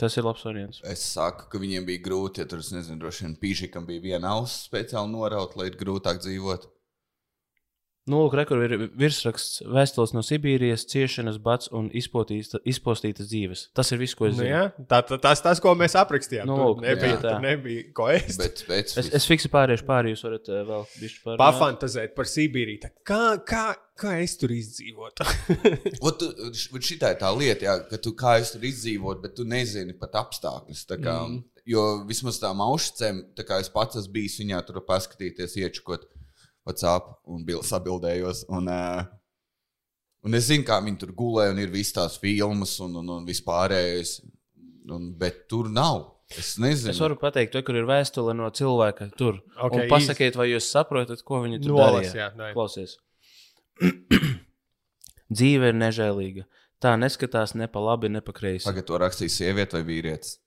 [0.00, 0.78] tas ir labs variants.
[0.86, 4.36] Es saku, ka viņiem bija grūti, ja tur, es nezinu, droši vien pīšikam bija viena
[4.36, 6.68] auss speciāli noraut, lai ir grūtāk dzīvot.
[8.08, 13.66] Nu, lūk, re, kur ir virsraksts vēstules no Sibīrijas, ciešanas, bats un izpostītas dzīves.
[13.76, 14.48] Tas ir viss, ko es Nu, zinu.
[14.48, 16.48] jā, tā, tā, tas, tas, ko mēs aprakstījām.
[16.48, 17.20] Nu, Nu, lūk, nebija, jā.
[17.22, 18.40] tur nebija ko ēst.
[18.40, 21.38] Bet pēc Es, es fiksi pāriešu pāri, jūs varat uh, vēl bišķi pāri.
[21.42, 22.82] Pafantazēt par Sibīriju.
[22.86, 23.64] Tā Kā, kā,
[24.00, 25.28] kā es tur izdzīvotu?
[26.80, 30.16] Šī ir tā lieta, jā, ka tu kā es tur izdzīvotu, bet tu nezini pat
[30.24, 30.86] apstākļus.
[30.88, 31.42] tā Kā, mm.
[31.70, 36.08] Jo vismaz tām aušcēm, tā kā es pats esmu bijis viņā, tur paskatīties, iečukot
[36.70, 38.44] WhatsApp un bil- sabildējos.
[38.56, 39.02] Un, uh,
[40.26, 43.28] un es zinu, kā viņi tur gulēja, un ir visas tās filmas un, un, un
[43.28, 44.20] vispārējais.
[44.90, 46.06] Un, bet tur nav.
[46.30, 46.92] Es nezinu.
[46.94, 49.40] Es varu pateikt, to, kur ir vēstule no cilvēka tur.
[49.58, 52.28] Ok, Okay, pasakiet, vai jūs saprotat, ko viņi tur darīja.
[52.54, 52.96] Klausies.
[55.30, 56.46] Dzīve ir nežēlīga.
[56.80, 58.64] Tā neskatās ne pa labi, ne pa kreisi.
[58.66, 60.38] Tagad to rakstīs sieviete vai vīrietis.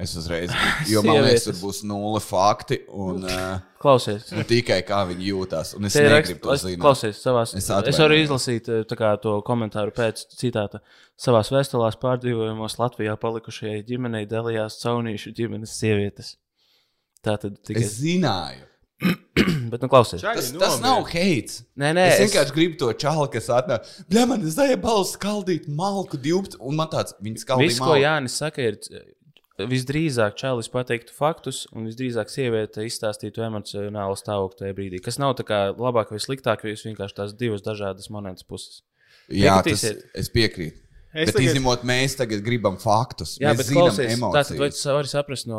[0.00, 0.50] Es uzreiz,
[0.90, 4.30] jo man liekas, tur būs nulle fakti un, uh, Klausies.
[4.32, 5.74] un tikai kā viņi jūtas.
[5.76, 6.80] Un es Te negribu to raksts, zināt.
[6.82, 10.80] klausies, savās, Es es, es varu izlasīt eh, kā, to komentāru pēc citāta.
[11.20, 16.34] Savās vēstulēs pārdzīvojumos Latvijā palikušajai ģimenei dalījās caunīšu ģimenes sievietes.
[17.22, 17.84] Tā tad tikai.
[17.84, 18.66] Es zināju.
[19.70, 20.22] Bet, nu, klausies.
[20.24, 21.62] Čaļi Tas, tas nav heits.
[21.78, 23.86] Nē, nē, Es es, vienkārši gribu to čāli, kas atnāk.
[24.10, 26.58] Bļā, man ir zaļa balss, skaldīt malku 12.
[26.62, 28.02] Un man tāds, viņa skaldīja viss, ko malku.
[28.06, 29.10] Jānis saka, ir eh,
[29.58, 35.00] visdrīzāk čalis pateiktu faktus, un visdrīzāk sieviete izstāstītu emocionālu stāvokli tajā brīdī.
[35.04, 38.80] Kas nav tā kā labāk vai sliktāk, jo jūs vienkārši tās divas dažādas monētas puses.
[39.28, 40.78] Jā, tas, es piekrītu.
[41.12, 43.34] Es Bet tagad- izņemot, mēs tagad gribam faktus.
[43.38, 45.58] Jā, mēs bet zinām klausies, tātad vai tu vari saprast no,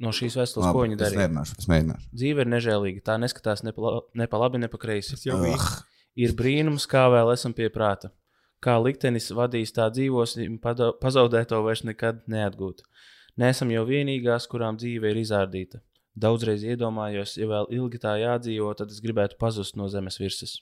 [0.00, 1.20] no šīs vēstules, ko viņi es darīja?
[1.20, 1.58] mēģināšu.
[1.60, 2.06] Es mēģināšu.
[2.16, 3.02] Dzīve ir nežēlīga.
[3.04, 5.18] Tā neskatās ne pa, ne pa labi, ne pa kreisi.
[5.28, 5.66] Ugh.
[6.16, 8.08] Ir brīnums, kā vēl esam pie prāta.
[8.64, 12.80] Kā liktenis vadīs, tā dzīvosim, pazaudēto vairs nekad neatgūt.
[13.40, 15.82] Nesam jau vienīgās, kurām dzīve ir izārdīta.
[16.16, 20.56] Daudzreiz iedomājos, ja vēl ilgi tā jādzīvo, tad es gribētu pazust no zemes virsmas.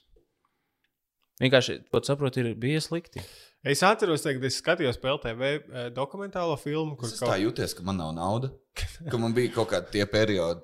[1.39, 3.23] Vienkārši, ko saprotu, ir bijis slikti.
[3.65, 7.99] Es atceros, ka es skatījos PLTV eh, dokumentālo filmu, kur Es tā jūtos, ka man
[7.99, 8.51] nav nauda.
[9.11, 10.63] Ka man bija kaut kādi tie periodi,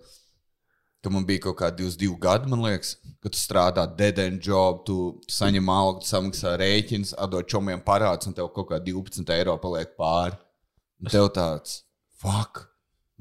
[1.01, 2.93] kad man bija kaut kādi 22 gadi, man liekas,
[3.23, 4.97] kad tu strādā dead end job, tu,
[5.31, 10.37] saņem algu, samaksā rēķins, atdod čomiem parādus, un tev kaut kā 12 eiro paliek pāri.
[11.09, 11.79] Tev tāds,
[12.21, 12.67] fuck,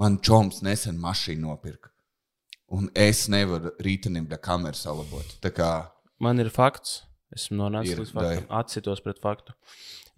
[0.00, 1.90] man čoms nesen mašīnu nopirka.
[2.70, 5.34] Un es nevaru rītenim da kameru salabot.
[5.42, 5.70] Tā kā
[6.20, 7.00] Man ir fakts,
[7.32, 9.54] esmu nonācis Ir, līdz faktam, atsitos pret faktu.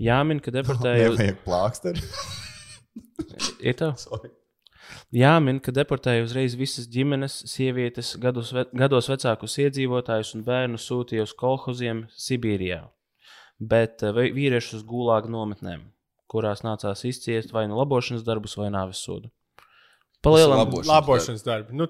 [0.03, 1.12] Jāmin, ka deportēju.
[1.14, 2.03] nevajag plāksteri.
[3.68, 3.93] Ir tā?
[5.14, 11.28] Jāmin, ka deportēja uzreiz visas ģimenes, sievietes, gados, ve gados vecākus iedzīvotājus un bērnus sūtīja
[11.28, 12.83] uz kolhoziem Sibīrijā,
[13.61, 15.87] bet eh, vīriešus gulāgu nometnēm,
[16.33, 19.28] kurās nācās izciest vai nu labošanas darbus, vai nāves sodu.
[20.24, 21.76] Palielam, labošanas labošanas darbi.
[21.76, 21.87] Nu,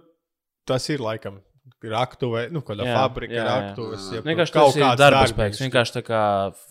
[0.66, 1.40] tas ir laikam
[1.82, 3.52] raktuve, nu, kāda Jā, fabrika, jā, jā.
[3.60, 4.06] raktuves.
[4.08, 4.18] Jā.
[4.18, 5.60] jeb vienkārši kaut ir kāds darba spēks.
[5.62, 6.20] Vienkārši tā kā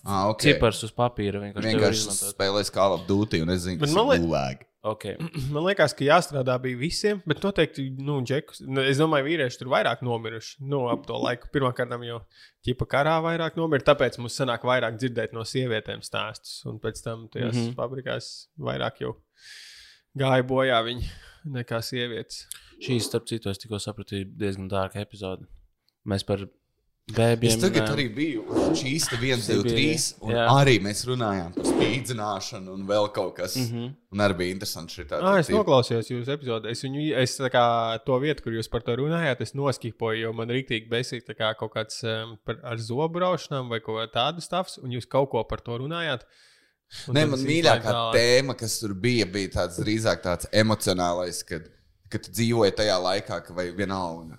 [0.06, 0.42] Ah, ok.
[0.46, 1.42] cipars uz papīra.
[1.44, 4.68] Vienkārši, vienkārši spēlēs Call of Duty, un es zinu, Bet kas man ir liek- gulēgi.
[4.84, 5.14] Okay.
[5.54, 8.64] Man liekas, ka jāstrādā bija visiem, bet noteikti, nu, džekus.
[8.66, 10.56] nu, Es domāju, vīrieši tur vairāk nomiruši.
[10.66, 12.22] Nu, ap to laiku pirmkārt jau
[12.66, 13.86] ķipa karā vairāk nomira.
[13.92, 16.64] Tāpēc mums sanāk vairāk dzirdēt no sievietēm stāstus.
[16.70, 17.68] Un pēc tam tajās mm.
[17.68, 17.76] -hmm.
[17.78, 19.14] fabrikās vairāk jau
[20.18, 21.12] gāja bojā viņi
[21.46, 22.48] nekā sievietes.
[22.82, 25.46] Šī, starp citu, es tikko sapratu, ir diezgan dārga epizode.
[26.10, 26.48] Mēs par
[27.16, 27.52] bēbiem.
[27.54, 28.44] Es tagad arī biju
[28.78, 30.06] šīs 1, 2, 3.
[30.28, 30.46] Un Jā.
[30.60, 33.56] arī mēs runājām par spīdzināšanu un vēl kaut kas.
[33.56, 33.78] Mm Mhm.
[33.78, 33.96] -hmm.
[34.12, 36.72] Un arī bija interesanti šī tāda Ah, es noklausījos jūsu epizodē.
[36.72, 40.50] Es, viņu, es kā, to vietu, kur jūs par to runājāt, es noskipoju, jo man
[40.50, 44.84] rīktīgi besīja kā kaut kāds um, par, ar zobu raušanām vai kaut kā tādu stāstu,
[44.84, 46.22] un jūs kaut ko par to runājāt.
[47.06, 48.14] Tad man mīļākā tālāk.
[48.16, 51.70] tēma, kas tur bija, bija tāds drīzāk tāds emocionālais, kad,
[52.10, 54.38] kad tu dzīvoji tajā laikā, vai vienalga,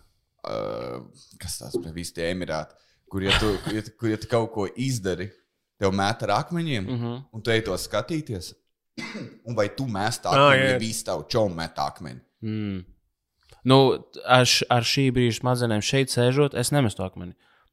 [0.48, 1.02] uh,
[1.38, 2.74] kas tas bija, visi tie emirāti,
[3.10, 5.30] kur ja tu, ja, tu- kur ja tu kaut ko izdari,
[5.78, 6.98] tev met ar akmeņiem, mm.
[7.02, 7.22] -hmm.
[7.32, 8.52] un tu ej to skatīties.
[9.48, 10.72] Un vai tu mēst Ah, akmeni, jā.
[10.72, 12.20] ja visi tavu čomu met akmeni?
[12.42, 12.84] Mm.
[13.64, 17.32] Nu, ar, ar šī brīža smadzenēm šeit sēžot, es nemestu akmeni.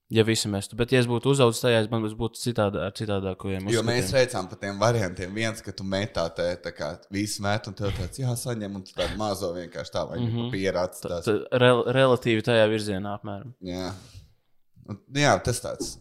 [0.09, 3.83] Ja visi mestu, bet, ja es būtu uzaugusi tajā, man būtu citādi, ar citādākiem Jo
[3.85, 4.15] mēs uzskatiem.
[4.15, 5.35] veicām par tiem variantiem.
[5.37, 8.95] Viens, ka tu metā te, tā kā viss met, un tev tāds jāsaņem, un tu
[8.97, 10.49] tādu mazo vienkārši tā, vai mm -hmm.
[10.49, 11.29] papīra atstās.
[11.29, 13.53] Tad Rel, relatīvi tajā virzienā apmēram.
[13.61, 13.91] Jā.
[14.89, 15.97] Un, jā, tas tāds.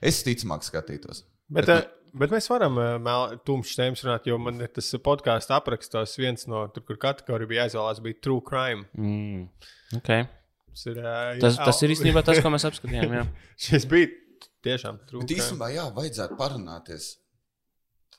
[0.00, 1.24] Es ticamāk skatītos.
[1.48, 5.50] Bet, Bet eh, Bet mēs varam uh, tumšs tēmas runāt, jo man ir tas podkāstu
[5.56, 8.84] aprakstos viens no tur, kur kategorija bija aizvēlēts, bija True Crime.
[8.94, 9.48] Mm.
[9.98, 10.28] Okay.
[10.74, 13.12] Tas ir, uh, Tas, tas ir īstenībā tas, ko mēs apskatījām.
[13.14, 13.24] Jā.
[13.66, 14.08] Šis bija
[14.66, 15.26] tiešām Crime.
[15.36, 17.12] īstenībā, jā, vajadzētu parunāties.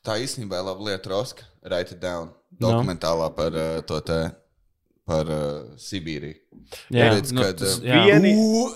[0.06, 2.30] Tā īstenībā ir laba lieta, Roska, Write It Down,
[2.62, 4.20] dokumentālā par uh, to te,
[5.06, 6.38] par uh, Sibīriju.
[6.94, 8.04] Jā, Redz, nu, kad, tas, jā.
[8.06, 8.70] Vieni- Ū,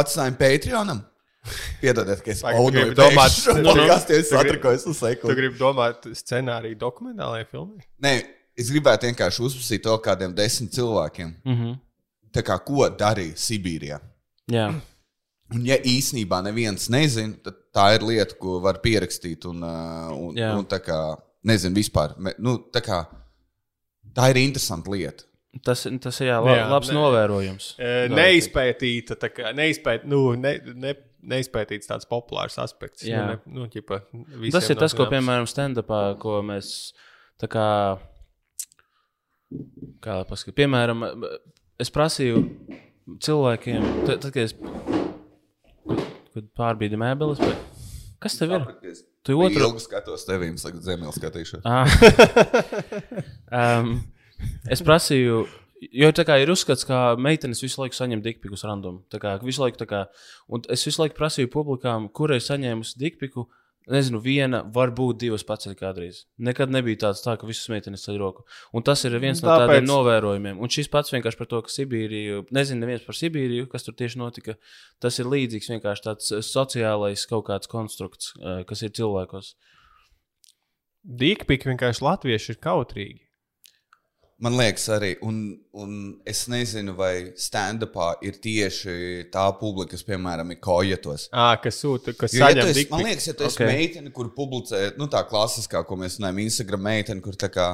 [0.00, 1.04] Atstājam Patreonam.
[1.82, 3.84] Piedodiet, ka es tu gribi domāt- Nu, nu.
[3.92, 5.36] es Tu gribi- satrikojos uz Tu sekundi.
[5.38, 7.84] gribi domāt scenāriju dokumentālajai filmai?
[8.04, 8.14] Nē,
[8.58, 11.36] es gribētu vienkārši uzprasīt to kādiem desmit cilvēkiem.
[11.44, 11.78] Mm -hmm.
[12.34, 14.00] Tā kā ko darīja Sibīrijā?
[14.52, 14.68] jā.
[15.48, 19.46] Un, ja īsnībā neviens nezina, tad tā ir lieta, ko var pierakstīt.
[19.48, 20.50] Un, uh, un, Jā.
[20.60, 20.98] un tā kā,
[21.48, 22.12] nezinu, vispār.
[22.36, 22.98] Nu, tā, kā,
[24.12, 25.24] tā ir interesanta lieta.
[25.64, 27.70] Tas, tas ir jā, la, Jā, labs ne- novērojums.
[27.80, 30.92] E, Neizpētīta, tā kā neizpēt, nu, ne, ne,
[31.32, 33.06] neizpētīts tāds populārs aspekts.
[33.08, 33.24] Jā.
[33.24, 34.02] Nu, ne, nu, ķipa,
[34.36, 35.14] visiem Tas ir tas, ko, zināms.
[35.16, 36.74] piemēram, stand-upā, ko mēs
[37.40, 37.66] tā kā,
[40.04, 41.06] kā lai pasaka, piemēram,
[41.82, 42.42] es prasīju
[43.24, 46.02] cilvēkiem, tad, tad kad es kad,
[46.34, 47.84] kad pārbīdu mēbeles, bet
[48.22, 48.66] kas tev ir?
[49.26, 49.60] Tu Otru...
[49.60, 51.64] ilgi skatos tevī, es tagad zemē skatīšos.
[53.48, 53.94] Um,
[54.68, 55.38] es prasīju,
[55.80, 58.98] jo tā kā ir uzskats, ka meitenes visu laiku saņem dikpikus random.
[59.08, 60.02] Tā kā visu laiku, tā kā,
[60.52, 63.46] un es visu laiku prasīju publikām, kurai saņēmusi dikpiku.
[63.88, 66.24] Nezinu, viena, varbūt divas paceļ kādreiz.
[66.44, 68.44] Nekad nebija tāds, tā, ka visas meitenes ceļ roku.
[68.76, 70.58] Un tas ir viens no Tāpēc- tādiem novērojumiem.
[70.60, 74.20] Un šis pats vienkārši par to, ka Sibīriju, nezinu, neviens par Sibīriju, kas tur tieši
[74.20, 74.56] notika.
[75.00, 79.54] Tas ir līdzīgs vienkārši tāds eh, sociālais kaut kāds konstrukts, eh, kas ir cilvēkos.
[81.08, 83.20] Dīkpiki vienkārši latvieši ir kautrīgi.
[84.38, 85.38] Man liekas, arī, un,
[85.74, 85.94] un
[86.28, 91.24] es nezinu, vai stand-upā ir tieši tā publika, kas, piemēram, ir kojetos.
[91.34, 93.64] À, kas sūta, kas Jo, ja esi, man liekas, ja tu esi Ok.
[93.64, 93.72] okay.
[93.74, 97.72] meitene, kur publicē, nu, tā klasiskā, ko mēs runājam, Instagram meitene, kur tā kā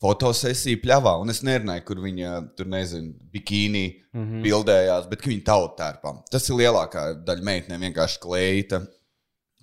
[0.00, 4.46] fotosesija pļāvā, un es nerunāju, kur viņa tur, nezinu, bikīnī mm -hmm.
[4.46, 6.14] bildējās, bet viņa tautērpā.
[6.30, 8.84] Tas ir lielākā daļa meitenēm vienkārši kleita,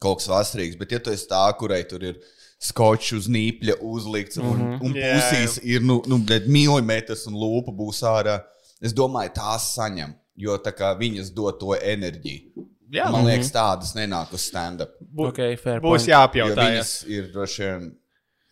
[0.04, 2.20] kaut kas vasarīgs, bet ja tu esi tā, kurai tur ir
[2.60, 4.86] skočs uz nīpļa uzlikts, un, mm -hmm.
[4.86, 8.40] un pusīs ir, nu, nu milimetrs, un lūpa būs ārā,
[8.82, 12.68] es domāju, tās saņem, jo tā kā viņas dod to enerģiju.
[12.92, 14.94] Jā, Man liekas, tādas nenāk uz stand-up.
[15.18, 16.56] Okay, fair būs jāapjautā.
[16.56, 16.70] jā.
[16.70, 17.92] viņas ir droši vien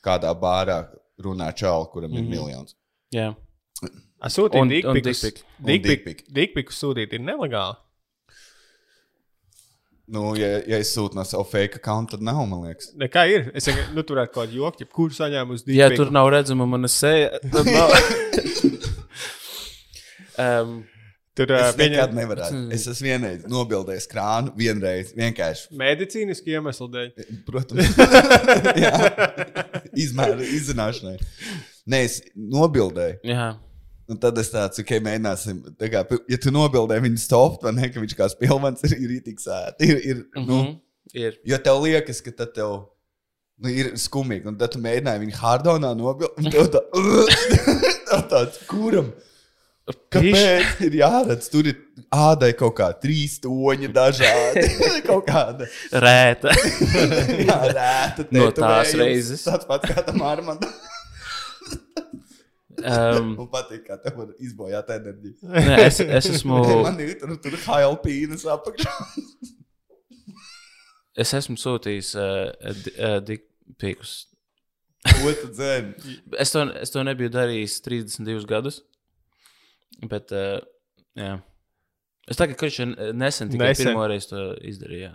[0.03, 0.85] kādā bārā
[1.17, 2.17] runā čālu, kuram Mhm.
[2.23, 2.75] ir miljons.
[3.13, 3.35] Jā.
[4.19, 4.83] A, Sūtīt
[5.63, 6.25] dikpikus.
[6.33, 7.75] Dikpikus sūtīt ir nelegāli.
[10.07, 12.91] Nu, ja, ja es sūtu no sava fake account, tad nav, man liekas.
[12.99, 13.47] Ne, kā ir?
[13.57, 16.03] Es vienkār- nu, tur kaut kādu joku, kur saņēmu uz Ja dikpiku.
[16.03, 17.89] tur nav redzama mana seja, tad nav.
[20.37, 20.83] um,
[21.35, 22.59] Tur uh, Es nekad viņa nevarētu.
[22.71, 25.65] Es esmu vienreiz nobildējis krānu, vienreiz vienkārši.
[25.75, 27.09] medicīniski iemeslu dēļ.
[27.43, 27.89] Protams,
[28.85, 28.93] Jā.
[29.99, 31.17] izmēra izzināšanai.
[31.91, 33.17] Nē, es nobildēju.
[33.27, 33.49] jā,
[34.05, 35.61] Un tad es tāds, ok, mēģināsim.
[35.81, 39.41] Tā kā, ja tu nobildē viņu stop, tad ne, ka viņš kā spilvens ir, tik
[39.41, 39.81] sēta.
[39.81, 40.45] Ir, ir, mm -hmm.
[40.45, 40.75] nu, mhm,
[41.13, 41.39] ir.
[41.45, 42.75] Jo tev liekas, ka tad tev
[43.57, 46.37] nu, ir skumīgi, un tad tu mēģināji viņu hardonā nobilst.
[46.37, 49.09] Un tev tā, tāds, kuram?
[49.85, 51.49] Kāpēc ir jāredz?
[51.53, 51.75] Tur ir
[52.13, 54.65] ādai kaut kā trīs toņi dažādi.
[55.09, 56.53] kaut kāda Rēta.
[57.49, 58.25] jā, rēta.
[58.33, 59.45] No tās reizes.
[59.45, 60.73] Tāds pats kā tam armandam.
[62.83, 65.35] Um, Man patīk, kā tev izbojāt enerģiju.
[65.47, 68.93] nē, es, es esmu, Man ir tur, tur hailpīnas apakšā.
[71.23, 74.15] es esmu sūtījis uh, uh, dikpīkus.
[75.05, 76.15] Ko tu dzēni?
[76.43, 78.81] Es to, es to nebiju darījis 32 gadus.
[80.11, 80.57] Bet, uh,
[81.15, 81.37] jā.
[82.25, 83.91] Es tagad, kad viņš nesen tikai Nesen.
[83.91, 85.11] pirmo reizi to izdarīju.
[85.11, 85.13] Jā.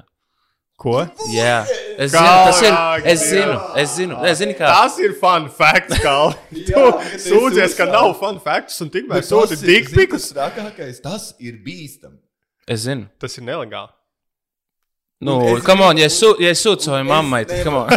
[0.81, 0.95] Ko?
[1.28, 1.59] Jā,
[2.01, 2.76] es zinu, tas ir.
[3.12, 4.70] Es zinu, es zinu, es zinu kā.
[4.72, 6.14] Tas ir fun facts, kā
[6.70, 6.85] tu
[7.20, 10.31] sūdzies, ka nav fun facts, un tikmēr zini, dikpikus.
[10.31, 12.16] kas Trakākais, tas ir bīstami.
[12.64, 13.11] Es zinu.
[13.20, 13.93] Tas ir nelegāli.
[15.20, 17.91] Nu, es come on, ja es sū- ja es sūtu savai mammai, tad come on.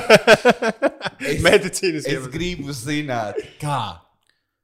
[1.23, 2.17] Es, Medicīniski.
[2.17, 4.02] es gribu zināt, kā.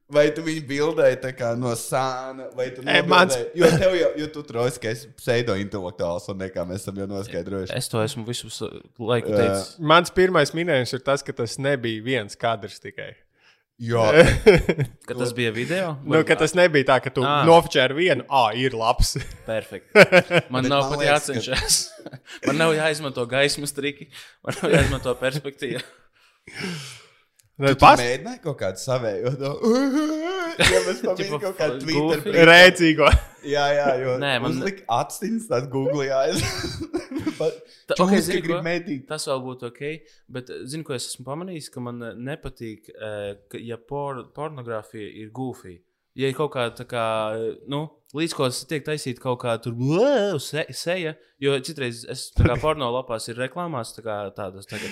[0.10, 3.38] Vai tu viņu bildēji no sāna, vai tu Ei, mans-?
[3.54, 7.76] Jo tev jau, jo tu troši, ka esi pseido-intelektuāls, un nekā mēs esam jau noskaidrojuši.
[7.78, 8.50] Es to esmu visu
[8.98, 9.38] laiku Jā.
[9.38, 9.76] teicis.
[9.78, 13.12] Mans pirmais minējums ir tas, ka tas nebija viens kadrs tikai.
[13.80, 14.02] Jo,
[15.08, 15.94] Ka tas bija video.
[16.04, 17.46] Nu, ka tas nebija tā, ka tu Ā.
[17.48, 19.14] nofočē ar vienu, ah, ir labs.
[19.48, 19.94] Perfekti.
[20.54, 21.78] Man nav pat jācenšas.
[22.50, 24.10] Man nav jāizmanto gaismas triki,
[24.44, 25.86] man nav jāizmanto perspektīva.
[27.60, 29.32] Nu, tu pas- mēģināji kaut kādu savēju.
[29.42, 29.50] to,
[30.60, 32.22] Ja mēs pamanījām Tipa kaut goofy.
[32.24, 32.48] Twitter.
[32.50, 33.10] Rēcīgo.
[33.48, 36.42] Jā, jā, jo Nē, man- uzlika aciņas, tās Google jāiz.
[37.40, 38.64] Tā- Čūska ok, zini grib ko?
[38.66, 39.06] medīt.
[39.10, 39.82] Tas vēl būtu ok,
[40.36, 44.26] bet eh, zinu, ko es esmu pamanījis, ka man eh, nepatīk, eh, ka, ja por,
[44.36, 45.78] pornogrāfija ir goofy.
[46.20, 47.04] Ja ir kaut kāda tā kā,
[47.72, 47.84] nu,
[48.18, 52.44] līdz ko tas tiek taisīta kaut kā tur "Wow!" se, seja, jo citreiz es tā
[52.50, 54.92] kā porno lapās ir reklāmās tā kā tādas tagad.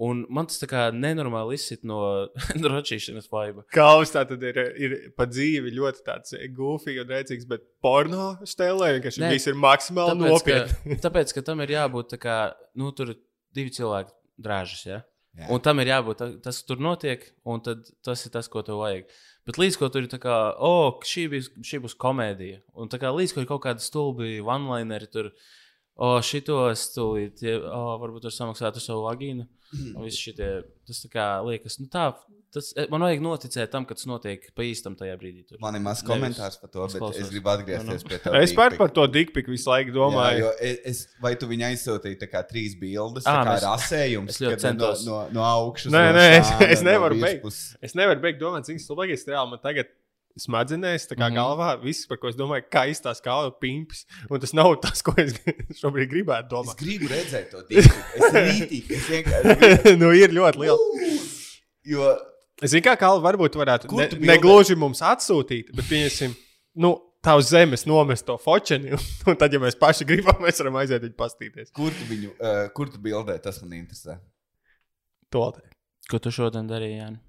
[0.00, 1.98] Un man tas tā kā nenormāli izsit no
[2.72, 3.66] ročīšanas vaiba.
[3.74, 8.32] Kalvs tā tad ir, ir pa dzīvi ļoti tāds goofy un rēcīgs, bet porno
[9.12, 10.96] šis Nē, viss ir maksimāli nopietni.
[11.04, 12.38] tāpēc, ka tam ir jābūt tā kā,
[12.80, 13.12] nu, tur
[13.52, 15.02] divi cilvēki drāžas, ja?
[15.32, 15.46] Jā.
[15.52, 18.80] Un tam ir jābūt ta- tas, kas tur notiek, un tas ir tas, ko tev
[18.82, 19.06] vajag.
[19.48, 22.60] Bet līdz ko tur ir tā kā, oh, šī, bijis, šī būs komēdija.
[22.76, 25.61] Un tā kā līdz ko ir kaut kāda stulbi one-lineri tur, oh,
[26.24, 29.04] šito es tūlīt, oh, varbūt tur samaksātu savu
[30.04, 32.10] viss šitie, tas kā liekas, nu tā,
[32.52, 35.46] tas, man vajag noticēt tam, ka tas notiek pa īstam tajā brīdī.
[35.48, 35.56] Tur.
[35.62, 37.20] Man ir maz Nevis- komentārs par to, es bet klausos.
[37.22, 38.34] es gribu atgriezties Nu, pie tā.
[38.42, 40.38] Es par, par to dikpiku visu laiku Jā, domāju.
[40.42, 42.20] jo es, es, vai tu viņai aizsūtīji
[42.50, 45.92] trīs bildes, tā kā mēs- rasējums, es no, no, no augšas?
[45.92, 47.76] Nē, no nē, es- sāna, es nevaru no beigt.
[47.80, 48.84] Es nevaru beigt domāt, cik ir
[49.28, 49.50] reāli.
[49.56, 49.88] Man tagad
[50.40, 51.34] smadzenēs, tā kā mm.
[51.34, 51.38] -hmm.
[51.38, 54.06] galvā, viss, par ko es domāju, kā izstāsta kā pimpis.
[54.30, 55.34] Un tas nav tas, ko es
[55.82, 56.76] šobrīd gribētu Es domāt.
[56.80, 57.88] gribu redzēt to divu.
[58.16, 60.78] Es rītīgi, es vienkārši nu, ir ļoti liela.
[61.84, 62.12] Jo
[62.62, 66.34] Es zinu, kā Kalva varbūt varētu ne, negluži mums atsūtīt, bet pieņemsim,
[66.84, 66.92] nu,
[67.24, 68.94] tā uz zemes nomest to fočeni.
[69.26, 71.72] Un, tad, ja mēs paši gribam, mēs varam aiziet viņu pastīties.
[71.74, 74.20] kur tu viņu, uh, kur tu bildē, tas man interesē.
[75.32, 75.50] To
[76.10, 77.20] Ko tu šodien darīji, Jāni?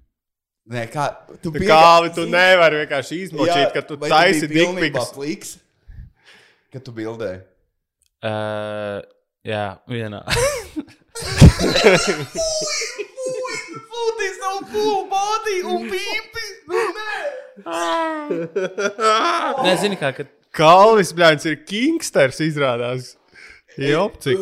[0.64, 1.10] Nē, kā
[1.44, 5.10] tu tā kā tu nevari vienkārši izmočīt, ka tu taisi dikpiks.
[5.12, 5.50] pliks,
[6.72, 7.42] Kad tu bildēji.
[8.24, 9.04] Uh,
[9.44, 10.22] jā, vienā.
[13.92, 16.46] Fūtis nav full body un pīpi.
[16.72, 17.20] Nu, nē.
[19.68, 23.12] Nē, zini, kā, kad Kalvis, bļāns, ir kingsters izrādās.
[23.76, 24.38] Jā, cik.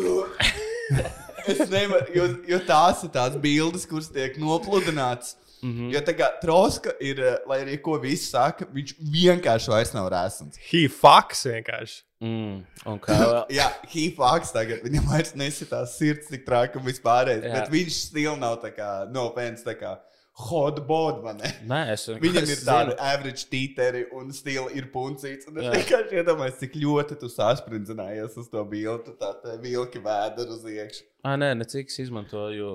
[1.51, 5.35] Es nevaru, jo, jo tās ir tās bildes, kuras tiek nopludinātas.
[5.63, 5.73] Mm.
[5.73, 5.91] -hmm.
[5.93, 10.09] Jo tā kā troska ir, eh, lai arī ko visi saka, viņš vienkārši vairs nav
[10.11, 10.59] rēsns.
[10.71, 12.01] He fucks vienkārši.
[12.23, 13.45] Mm, vēl?
[13.59, 17.43] Jā, Hīfāks tagad viņam vairs nesitās sirds tik traki un vispārējais.
[17.43, 17.53] Jā.
[17.53, 19.97] Bet viņš stila nav tā kā nopēns tā kā
[20.33, 21.51] hot bod, man ne.
[21.69, 25.47] Nē, es Viņam es ir tādi average tīteri un stila ir puncīts.
[25.47, 25.73] Un es Jā.
[25.77, 29.15] vienkārši iedomājos, cik ļoti tu sasprindzinājājies uz to bildi.
[29.19, 31.09] Tā tā vilki vēderi uz iekšā.
[31.23, 32.69] Ah, nē, ne cik es izmantoju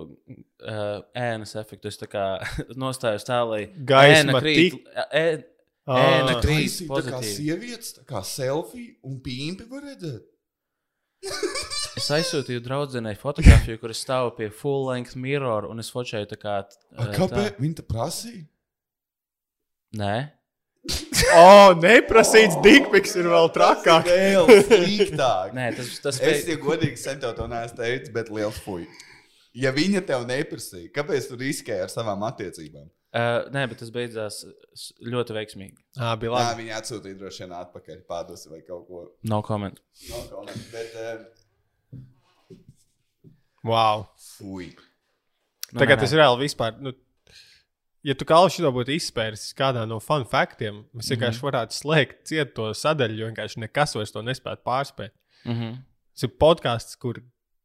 [0.64, 1.90] uh, ēnas efektu.
[1.92, 2.22] Es tā kā
[2.84, 4.72] nostājos tā, lai Gaisma ēna krīt.
[4.72, 5.26] tik- Ē,
[5.88, 6.02] Ah.
[6.20, 10.26] ēna krīt tā kā sievietes, tā kā selfie un pīmpi var redzēt.
[11.98, 16.36] Es aizsūtīju draudzenei fotografiju, kur es stāvu pie full length mirror un es fotografēju tā
[16.38, 16.52] kā.
[16.94, 17.48] A, eh, Kāpēc?
[17.56, 17.56] tā.
[17.58, 18.44] Viņa tā prasīja.
[19.98, 20.12] Nē,
[21.38, 24.06] O, neprasīts dikpiks ir vēl trakāk.
[24.06, 25.50] Tas ir Vēl sliktāk.
[25.56, 28.86] nē tas, tas Es, ja godīgi, sen tev to neesmu teicis, bet liels fuj.
[29.58, 32.86] Ja viņa tev neprasīja, kāpēc tu riskēji ar savām attiecībām?
[33.08, 34.42] Uh, nē, bet tas beidzās
[35.00, 35.76] ļoti veiksmīgi.
[35.96, 36.62] Ah, bija Jā, labi.
[36.62, 39.04] viņa atsūtīja droši vien atpakaļ, pārdusi vai kaut ko.
[39.32, 39.80] No comment.
[40.10, 42.46] No, comment, bet, uh,
[43.64, 44.06] Wow.
[44.38, 44.70] fuj.
[45.72, 46.20] Nu, Tagad nē, tas nē.
[46.20, 46.76] reāli vispār.
[46.80, 46.92] Nu,
[48.04, 52.54] ja tu kā šo būtu izspēris kādā no fun faktiem, mēs vienkārši varētu slēgt ciet
[52.54, 55.10] to sadaļu, jo vienkārši nekas vairs to nespētu pārspēt.
[55.44, 55.76] Mhm.
[56.14, 57.20] Tas ir podkāsts, kur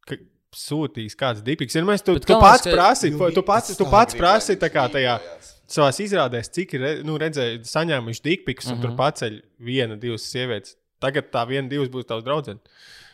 [0.06, 0.16] ka,
[0.54, 1.74] sūtīs kāds dipiks.
[1.74, 4.56] Ja mēs tu, Bet tu pats ka- prasīji, Jo tu pats, tu tā pats prasīji
[4.62, 5.18] tā kā tajā.
[5.66, 8.82] Savās izrādēs, cik ir re- nu, redzējuši, saņēmuši dikpiks, un Mhm.
[8.82, 10.76] tur paceļ viena, divas sievietes.
[11.00, 12.58] Tagad tā viena, divas būs tavs draugs.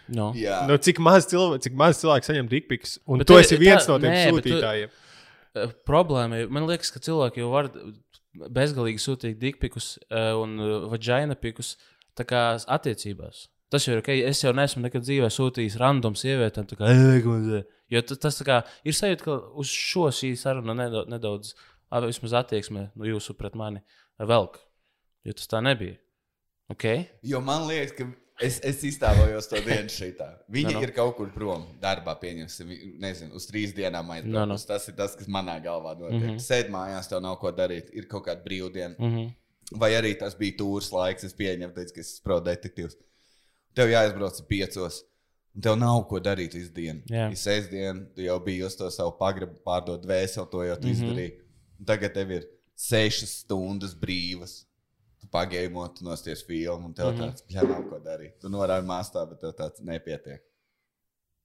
[0.09, 0.33] No.
[0.35, 3.57] Jā, Nu, cik maz cilvēku, cik maz cilvēku saņem dikpiks, un Bet tu tu- esi
[3.57, 4.85] viens tā- no tiem nē, bet tu- sūtītājiem.
[4.85, 4.91] Eh,
[5.89, 7.71] Problēma ir, man liekas, ka cilvēki jau var
[8.55, 10.55] bezgalīgi sūtīt dikpikus uh, un
[10.93, 11.75] vaģina pikus
[12.19, 13.49] tā kā attiecībās.
[13.71, 14.11] Tas jau ir ok.
[14.27, 17.65] Es jau neesmu nekad dzīvē sūtījis random sievietēm, tā kā ēgundze.
[17.91, 21.53] Jo ta- tas kā ir sajūta, ka uz šo šī saruna nedaudz, nedaudz
[22.07, 23.83] vismaz attieksme no jūsu pret mani
[24.19, 24.59] velk.
[25.27, 25.99] Jo tas tā nebija.
[26.71, 26.85] Ok?
[27.27, 28.07] jo man liekas, ka
[28.41, 30.29] es, es iztēlojos to dienu šitā.
[30.53, 30.85] Viņa No, no.
[30.87, 32.73] ir kaut kur prom, darbā pieņemsim,
[33.03, 34.35] nezinu, uz trīs dienām aizbraukt.
[34.35, 34.59] No, no.
[34.71, 36.19] Tas ir tas, kas manā galvā notiek.
[36.19, 36.33] Mm.
[36.33, 36.47] -hmm.
[36.47, 38.95] Sēd mājās, tev nav ko darīt, ir kaut kāda brīvdiena.
[38.99, 39.31] Mm -hmm.
[39.81, 42.97] Vai arī tas bija tūrs laiks, es pieņemu, teicu, ka es esmu pro detektīvs.
[43.75, 45.05] Tev jāizbrauc piecos,
[45.55, 47.03] un tev nav ko darīt visu dienu.
[47.07, 50.93] Ir sestdiena, tu jau biji uz to savu pagribu pārdot dvēseli, to jau tu mm.
[50.93, 51.05] -hmm.
[51.05, 51.33] izdarīji.
[51.79, 54.65] Un tagad tev ir sešas stundas brīvas.
[55.33, 57.23] Pagaidot, tu nosties filmu, un tev mm Mhm.
[57.23, 57.33] -hmm.
[57.33, 58.39] tāds- jā, nav ko darīt.
[58.41, 60.41] Tu norādi māstā, bet tev tāds nepietiek.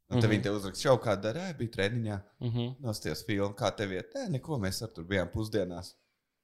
[0.09, 0.31] Un tad Mhm.
[0.33, 2.21] viņi te uzraksta, jau kādā dārā bija treniņā.
[2.41, 2.75] Mm -hmm.
[2.79, 4.13] Nosties filmu, kā tev iet.
[4.15, 5.93] Nē, neko mēs ar tur bijām pusdienās.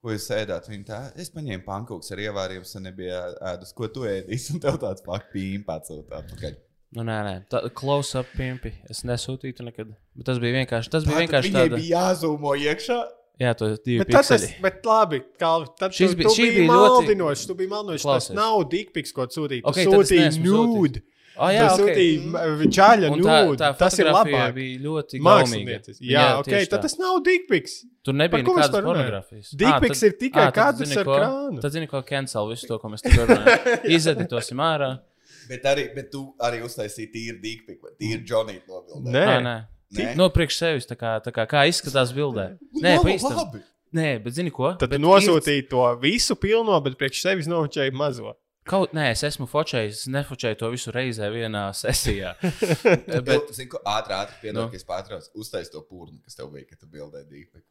[0.02, 0.68] Ko jūs ēdāt?
[0.68, 3.72] Viņa tā, es paņēmu pankūks ar ievāriem, sen nebija ēdus.
[3.74, 4.54] Ko tu ēdīsi?
[4.54, 6.54] Un tev tāds pak pīm pacelt atpakaļ.
[6.94, 8.72] Nu, nē, nē, tā close-up pimpi.
[8.90, 9.94] Es nesūtītu nekad.
[10.16, 10.90] Bet tas bija vienkārši.
[10.90, 11.76] Tas bija Tātad vienkārši viņai tāda.
[11.76, 13.08] bija jāzūmo iekšā.
[13.40, 16.68] Jā, to divi Bet, tas, bet labi, Kalvi, tad Šis tu, bija- tu bija ļoti-
[16.68, 17.46] maldinošs.
[17.48, 18.02] Tu biji maldinošs.
[18.04, 19.62] Tas nav dikpiks, ko tu sūtīji.
[19.62, 21.02] Tu Ok, tad es sūtīji neesmu nude.
[21.34, 21.80] Ah, jā, Tu ok.
[21.80, 24.52] sūtīji čaļa tā Tas ir labāk.
[24.54, 25.24] bija ļoti gaumīga.
[25.24, 25.96] Māksliniecis.
[26.04, 27.72] Jā, Jā, ok, tad tas nav dikpiks.
[28.04, 29.54] Tur nebija nekādas pornogrāfijas.
[29.56, 31.16] Dickpics Ā, ir tikai kadrs zini ar ko?
[31.16, 31.60] krānu.
[31.62, 33.84] Tad zini, ko cancel visu to, ko mēs tur runājam.
[33.96, 35.00] Izeditosim ārā.
[35.48, 39.10] Bet, arī, bet tu arī uztaisīji tīru dīkpiku, vai tīru Džonītu nobildi.
[39.10, 39.56] Nē, Nē,
[39.98, 40.12] nē.
[40.18, 42.52] No priekš sevis, tā kā, tā kā, kā izskatās bildē.
[42.82, 43.36] Nē, pa īstam.
[43.38, 43.62] labi.
[43.92, 44.70] Nē, bet zini ko?
[44.80, 48.30] Tad Bet nosūtīji to visu pilno, bet priekš sevis nofočēji mazo.
[48.32, 52.32] Ir, kaut, nē, es esmu fočējis, es nefočēju to visu reizē vienā sesijā.
[53.28, 54.68] Bet, zini, ko ātri, ātri piedod, Nu.
[54.72, 55.28] ka es pārtraucu.
[55.42, 57.66] Uztais to pūrni, kas tev bija, kad tu bildēji dīkpiku.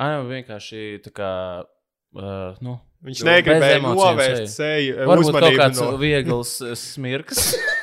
[0.00, 1.32] ai, vienkārši tā kā,
[2.16, 5.92] uh, nu, Viņš negribēja novērst seju varbūt kaut kāds No...
[6.00, 7.54] viegls smirks.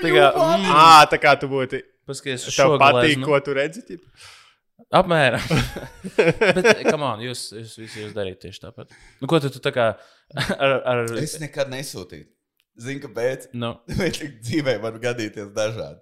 [0.00, 1.80] tā kā, mm, À, tā kā tu būtu.
[2.08, 3.26] paskaties, Tev šo patīk, gleznu.
[3.28, 3.82] ko tu redzi.
[3.88, 4.04] ķip?
[4.96, 5.44] Apmēram.
[6.56, 8.90] Bet, come on, jūs, jūs visi jūs darījat tieši tāpat.
[9.20, 9.90] Nu, ko tu, tu tā kā
[10.64, 12.26] ar, ar Es nekad nesūtīju.
[12.80, 13.50] Zini, kāpēc?
[13.60, 16.00] nu, Bet dzīvē var gadīties dažādi.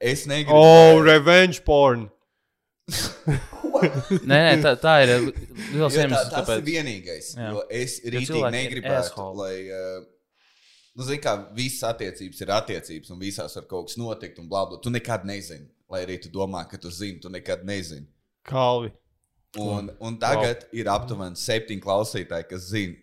[0.00, 0.56] Es negribu.
[0.56, 2.08] Oh, revenge porn.
[4.24, 5.12] nē, nē, tā, tā ir
[5.72, 6.58] liels iemesls, tas kāpēc.
[6.60, 7.30] ir vienīgais.
[7.38, 7.52] Jā.
[7.54, 9.54] Jo es rītīgi negribētu, lai.
[9.68, 10.02] Uh,
[10.94, 14.64] nu, zini, kā visas attiecības ir attiecības, un visās var kaut kas notikt, un blā.
[14.82, 15.68] Tu nekad nezini.
[15.90, 18.06] Lai arī tu domā, ka tu zini, tu nekad nezini.
[18.48, 18.92] Kalvi.
[19.60, 20.70] Un, un tagad wow.
[20.80, 22.96] ir aptuveni septiņi klausītāji, kas zina,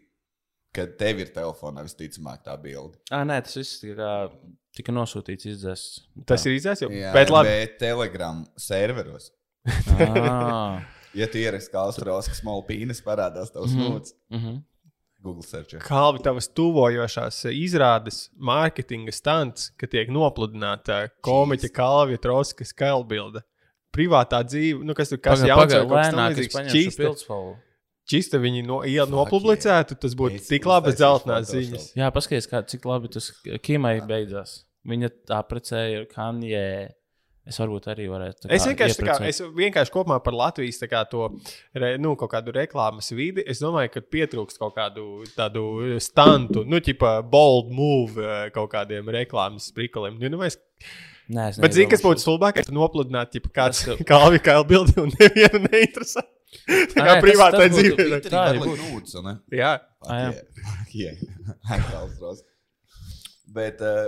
[0.75, 2.97] ka tev ir telefonā visticamāk tā bilde.
[3.11, 4.09] Ah, nē, tas viss tā kā
[4.75, 6.01] tika nosūtīts, izdzēsts.
[6.27, 6.89] Tas ir izdzēsts jau.
[7.15, 7.47] Bet labi.
[7.53, 9.31] bet Telegram serveros.
[10.01, 10.81] Ah,
[11.13, 13.81] Ja tu ieraksti kā Austrālijas pīnes, parādās tavs Mhm.
[13.81, 14.13] nots.
[14.29, 14.61] mm -hmm.
[15.21, 15.77] Google search.
[15.85, 23.43] Kalvi, tavas tuvojošās izrādes, mārketinga stunts, ka tiek nopludināta komiķa Kalvija Troskas kailbilde.
[23.91, 25.49] Privātā dzīve, nu kas tur kas es
[26.15, 26.55] tamlīdzīgs.
[26.55, 26.95] paņemšu
[28.11, 31.51] Čista, viņi no, Fuck nopublicētu, tas būtu Es tik labas Photoshop.
[31.51, 31.85] ziņas.
[31.99, 33.29] Jā, paskaties, kā, cik labi tas
[33.63, 34.63] Kimai beidzās.
[34.87, 36.63] Viņa apprecēja ar Kanye.
[37.51, 38.47] Es varbūt arī varētu.
[38.47, 41.21] Es kā vienkārši, tā kā, es vienkārši kopumā par Latvijas tā kā, to,
[41.75, 43.43] re, nu, kaut kādu reklāmas vidi.
[43.45, 45.65] Es domāju, ka pietrūkst kaut kādu tādu
[46.03, 50.15] stantu, nu, tipā bold move eh, kaut kādiem reklāmas sprikoliem.
[50.21, 50.55] Nu, nu, es,
[51.31, 52.67] Nē, es bet zini, kas būtu stulbākais?
[52.75, 56.23] Nopludināt, ja kāds Tas, ka- kalvi kā bildi un nevienu neinteresē.
[56.91, 58.07] Tā kā būtu- dzīvē.
[58.25, 58.41] tā.
[58.81, 59.37] Nūts, ne?
[59.55, 59.69] Jā,
[60.09, 60.31] jā.
[63.55, 64.07] Bet uh,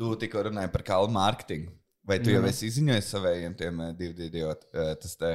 [0.00, 1.72] tu tikko runāji par kalnu mārketingu.
[2.10, 5.30] Vai tu jau esi izziņojis saviem tiem uh, diviem idiot, tas te?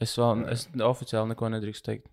[0.00, 2.08] Es vēl es oficiāli neko nedrīkstu teikt.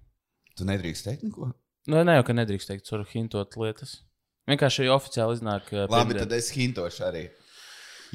[0.58, 1.52] Tu nedrīkst teikt neko?
[1.88, 4.00] Nu, ne jau, ka nedrīkst teikt, tur hintot lietas.
[4.50, 5.70] Vienkārši officiāli iznāk.
[5.76, 6.24] uh, Labi, pirmdien.
[6.26, 7.26] tad es hintošu arī.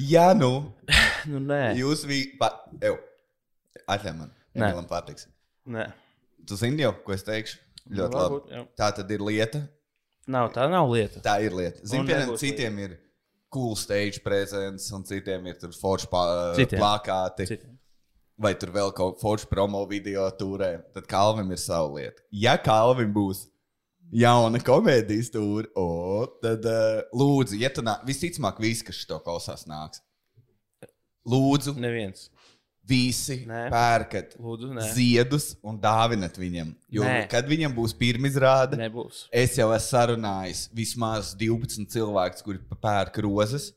[0.01, 0.51] Jā, nu,
[1.31, 2.23] Nu, nē, jūs vi...
[2.39, 2.49] Pa...
[2.81, 2.97] Ew.
[3.87, 4.31] Atļauj man.
[4.53, 4.67] Nē.
[4.69, 5.27] Emilam patiks.
[5.69, 5.87] nē.
[6.49, 7.61] Tu zini jau, ko es teikšu?
[7.93, 8.39] Ļoti Nu, labi.
[8.57, 8.63] jā.
[8.79, 9.61] Tā tad ir lieta.
[10.33, 11.21] Nav, tā nav lieta.
[11.23, 11.79] Tā ir lieta.
[11.83, 12.97] Zini, Un piemēram, citiem ir
[13.53, 16.81] cool stage presence, un citiem ir forši pā- Citiem.
[16.81, 17.47] plakāti.
[17.53, 17.77] Citiem.
[18.43, 22.23] vai tur vēl kaut kāda forša promo video turē, tad Kalvim ir sava lieta.
[22.33, 23.43] Ja Kalvim būs
[24.11, 29.63] jauna komēdijas stūra, o, tad uh, lūdzu, ja tu nā, visticamāk, visi, kas to klausās,
[29.69, 30.01] nāks.
[31.29, 32.25] Lūdzu, Neviens.
[32.87, 33.67] Visi Nē.
[33.71, 34.87] pērkat Lūdzu, nē.
[34.93, 36.73] ziedus un dāvinat viņam.
[36.91, 37.27] Jo, Nē.
[37.31, 39.27] kad viņam būs pirmizrāde, Nebūs.
[39.31, 43.71] es jau esmu sarunājis vismaz 12 cilvēkus, kuri pērk rozes.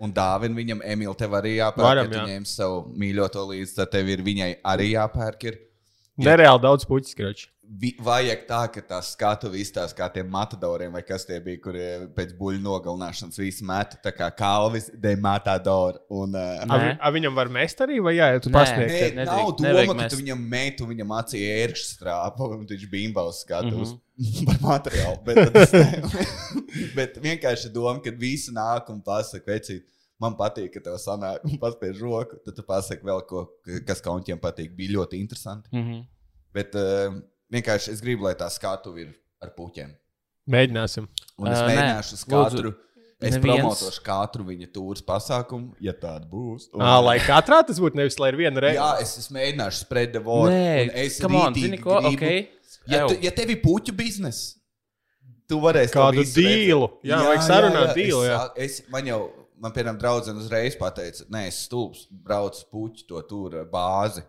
[0.00, 1.84] Un dāvina viņam, Emīl, tev arī jāpērk.
[1.84, 2.26] Varam, ja tu jā.
[2.32, 5.44] ņem savu mīļoto līdzi, tad tev ir viņai arī jāpērk.
[5.44, 5.58] Ir.
[6.16, 7.48] nereāli daudz puķis, kroči.
[7.70, 12.32] Vajag tā, ka tā skatu izstāsta kā tiem matadoriem, vai kas tie bija, kuriem pēc
[12.34, 14.00] buļbuļsu nogalināšanas visi meta.
[14.02, 16.00] Tā kā kalvis, de matador.
[16.10, 16.64] Un, uh.
[16.66, 18.56] A, a viņam var mest arī, vai jā, ja tu Nē.
[18.58, 19.14] pasniegsi?
[19.20, 23.94] Nē, nav doma, ka tu viņam meitu, viņam acī ērkšķi strāpa, un viņš bimbaus skatus
[23.94, 24.02] mm.
[24.18, 24.44] -hmm.
[24.50, 25.22] par materiālu.
[25.30, 25.56] Bet,
[26.98, 29.86] bet vienkārši doma, ka visi nāk un pasaka, vecīt,
[30.18, 33.46] man patīk, ka tev sanāk un paspiež roku, tad tu pasaki vēl ko,
[33.86, 34.74] kas kaunķiem patīk.
[34.74, 35.70] Bija ļoti interesanti.
[35.70, 36.08] Mhm.
[36.50, 37.14] Bet uh,
[37.52, 39.90] vienkārši es gribu, lai tā skatu ir ar puķiem.
[40.50, 41.06] Mēģināsim.
[41.38, 42.72] Un es uh, nē, mēģināšu lūdzu, katru.
[43.20, 46.70] Es neviens- promotošu katru viņa tūres pasākumu, ja tāda būs.
[46.72, 48.78] Un, À, lai katrā tas būtu nevis, lai ir viena reize.
[48.80, 50.50] Jā, es, es mēģināšu spread the word.
[50.54, 51.98] Nē, es come on, rītīgi zini ko?
[52.00, 52.48] gribu- Ok.
[52.88, 54.54] Ja, tu, ja tev ir puķu biznesa,
[55.46, 56.88] tu varēsi Kādu dealu.
[56.88, 57.04] redzēt.
[57.10, 58.40] Jā, vajag sarunāt Es, jā.
[58.56, 59.20] es, man jau,
[59.60, 64.24] man piemēram, draudzene uzreiz pateica, nē, es stulbs, braucu puķu to tur bāzi.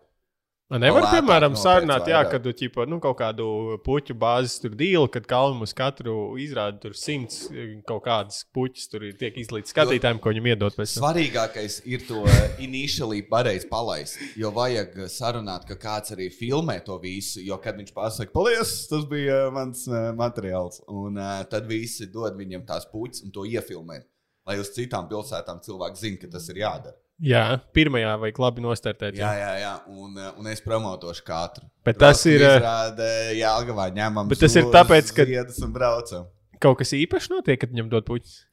[0.72, 3.45] Nevar, lētāk piemēram, sarunāt, jā, kad tu ķipa, nu, kaut kādu
[3.84, 8.86] puķu bāzes tur dīlu, kad kalnu uz katru izrāda tur simts eh, kaut kādas puķis,
[8.93, 10.93] tur ir tiek izlīdz skatītājiem, ko viņam iedot pēc.
[10.93, 14.22] Svarīgākais ir to eh, initially pareizi palaist.
[14.39, 17.43] Jo vajag sarunāt, ka kāds arī filmē to visu.
[17.43, 19.84] Jo, kad viņš pasakā, paldies, tas bija eh, mans
[20.15, 20.86] materiāls.
[20.88, 21.19] Un
[21.51, 23.99] tad visi dod viņam tās puķis un to iefilmē.
[24.47, 26.95] Lai uz citām pilsētām cilvēki zinātu, ka tas ir jādara.
[27.22, 29.17] Jā, pirmajā vajag labi nostartēt.
[29.19, 29.72] Jā, jā, jā.
[29.93, 31.67] Un, eh, un es promotošu katru.
[31.86, 34.28] Bet tas ir, eh, Izrāde, jā, Algavā ņemam.
[34.32, 35.26] Bet tas ir tāpēc, ka-
[35.63, 36.26] un braucam.
[36.59, 38.45] Kaut kas īpašs notiek, kad viņam dod puķis.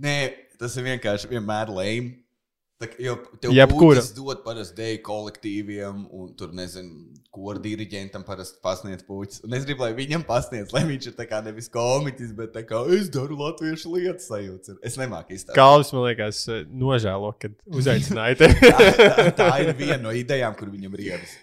[0.00, 2.18] Nē, tas ir vienkārši vienmēr lēmums.
[3.72, 9.42] Puķis dod parasti deju kolektīviem, un tur nezinu, kur diriģentam parasti pasniedz puķis.
[9.46, 12.64] Un es gribu, lai viņam pasniedz, lai viņš ir tā kā nevis komiķis, bet tā
[12.68, 14.80] kā es daru latviešu lietas sajūtas.
[14.84, 15.56] Es nemāku izteikt.
[15.58, 18.72] Kalvis, man liekas, nožēlo, kad uzaicināja tevi.
[18.72, 21.40] Tā, tā ir viena no idejām, kur viņam ir ievis.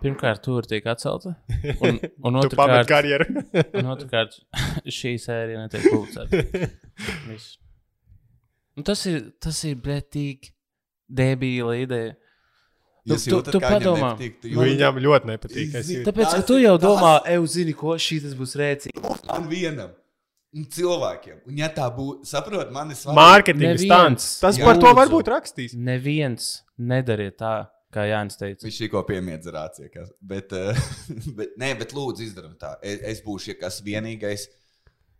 [0.00, 1.34] Pirmkārt, tur tiek atcelta.
[1.84, 3.26] Un, un otrkārt, karjeru.
[3.80, 4.38] un otrkārt,
[4.98, 6.42] šī sērija netiek publicēta.
[8.76, 10.50] Un tas ir, tas ir bretīgi,
[11.10, 12.14] debīla ideja.
[13.04, 14.14] Tu- Jūs tu- jūtat, tu padomā.
[14.16, 15.74] nepatīk, tu jūti- Viņam ļoti nepatīk.
[15.76, 16.04] Jūtu.
[16.08, 19.26] Tāpēc, ka tu jau tas- domā, ej, zini, ko šī tas būs rēcīgi.
[19.28, 19.90] Man vienam.
[20.56, 21.40] Un cilvēkiem.
[21.48, 23.18] Un, ja tā būtu, saprot, man ir svarīgi.
[23.18, 23.86] Mārketinga Neviens.
[23.90, 24.40] stāsts.
[24.40, 24.64] Tas Jā.
[24.64, 25.74] par to varbūt rakstīs.
[25.74, 28.62] Neviens nedariet tā, kā Jānis teica.
[28.64, 30.08] Viņš tikko piemiedza rācijā.
[30.22, 30.72] Bet, uh,
[31.36, 32.76] bet, nē, bet lūdzu, izdarām tā.
[32.82, 34.46] Es, es būšu ja kas vienīgais.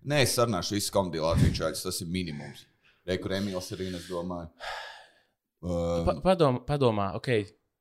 [0.07, 1.83] Nē, es sarunāšu visu komēdiju Latvijas.
[1.83, 2.65] Tas ir minimums.
[3.05, 4.49] Re, kur Emīls ir, es domāju.
[5.65, 7.29] Uh, Pa, padomā, padomā, ok,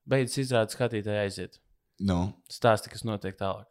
[0.08, 1.60] beidz izrādīt, skatītāji aiziet.
[2.04, 3.68] nu, Stāsti, kas notiek tālāk.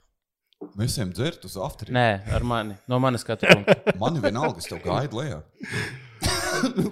[0.79, 1.93] mēs ejam dzert uz afterī.
[1.93, 3.77] Nē, ar mani, no manas skatu punkta.
[4.01, 5.41] Man ir vienalga, es tev gaidu lejā.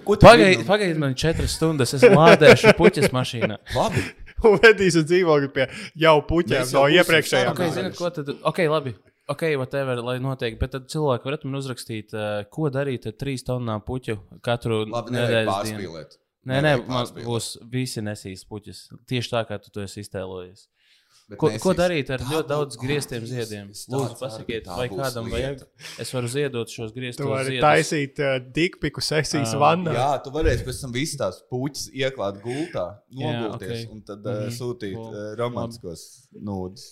[0.03, 3.61] Ko tu Pagaid, man četras stundas, es lādēšu puķis mašīnā.
[3.77, 4.03] Labi.
[4.41, 5.67] Un vedīs uz dzīvokli pie
[6.01, 7.51] jau puķiem no jau būsim iepriekšējām.
[7.53, 8.31] Ok, zināt, ko tad?
[8.49, 8.95] Ok, labi.
[9.31, 10.57] Ok, whatever, lai notiek.
[10.61, 15.15] Bet tad cilvēki varat man uzrakstīt, uh, ko darīt ar trīs tonnām puķu katru Labi,
[15.17, 15.95] nedēļas dienu.
[16.49, 18.87] Nē, nē, man būs visi nesīs puķis.
[19.09, 20.63] Tieši tā, kā tu to esi iztēlojies.
[21.29, 21.61] Bet Ko, nesīs.
[21.63, 23.67] ko darīt ar Tā ļoti daudz grieztiem ziediem?
[23.71, 25.37] es Lūdzu, pasakiet, vai kādam lieta.
[25.37, 25.61] vajag.
[26.03, 27.63] Es varu ziedot šos Tu grieztos vari ziedus.
[27.63, 29.59] taisīt uh, dikpiku sesijas Ā.
[29.61, 29.93] vannā.
[29.95, 33.93] Jā, tu varēsi pēc tam visas tās puķis ieklāt gultā, Jā, nogulties ok.
[33.95, 34.57] un tad uh, Mhm.
[34.57, 35.21] sūtīt Labi.
[35.21, 36.03] uh, romantiskos
[36.35, 36.89] nūdus.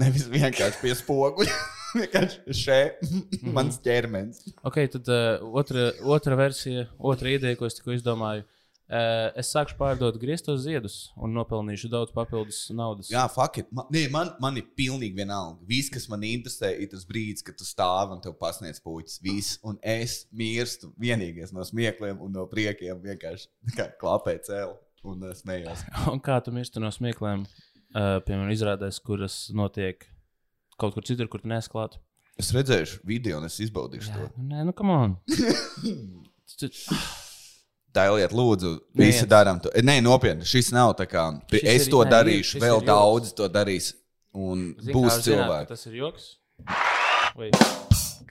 [0.00, 1.58] Nevis vienkārši pie spoguļa.
[1.98, 3.52] vienkārši šeit Mhm.
[3.52, 4.40] mans ķermenis.
[4.64, 8.46] Ok, tad uh, otra, otra versija, otra ideja, ko es tikko izdomāju.
[8.92, 13.08] Uh, es sākšu pārdot grieztos ziedus un nopelnīšu daudz papildus naudas.
[13.12, 13.70] Jā, fuck it.
[13.72, 15.62] Man, nē, man, man ir pilnīgi vienalga.
[15.68, 19.16] Viss, kas man interesē, ir tas brīdis, kad tu stāvi un tev pasniedz puķis.
[19.24, 23.00] Viss, un es mirstu vienīgais no smiekliem un no priekiem.
[23.00, 24.76] Vienkārši kā klapē cēlu
[25.08, 25.86] un es nejos.
[26.12, 27.46] Un kā tu mirsti no smiekliem,
[27.94, 30.06] uh, piemēram, izrādēs, kuras notiek
[30.80, 31.98] kaut kur citur, kur tu nesklāt?
[32.40, 34.28] Es redzēšu video un es izbaudīšu to.
[34.40, 35.16] Nē, nu, come on.
[36.58, 36.68] Tu-
[37.92, 39.70] Dēliet, lūdzu, visi darām to.
[39.84, 41.26] Nē, nopietni, šis nav tā kā.
[41.52, 42.88] Šis es ir- to nē, darīšu, vēl ir joks.
[42.88, 43.92] daudz to darīs.
[44.32, 45.68] Un Zini, būs cilvēki.
[45.68, 46.28] Tas ir joks.
[47.36, 47.50] Vai?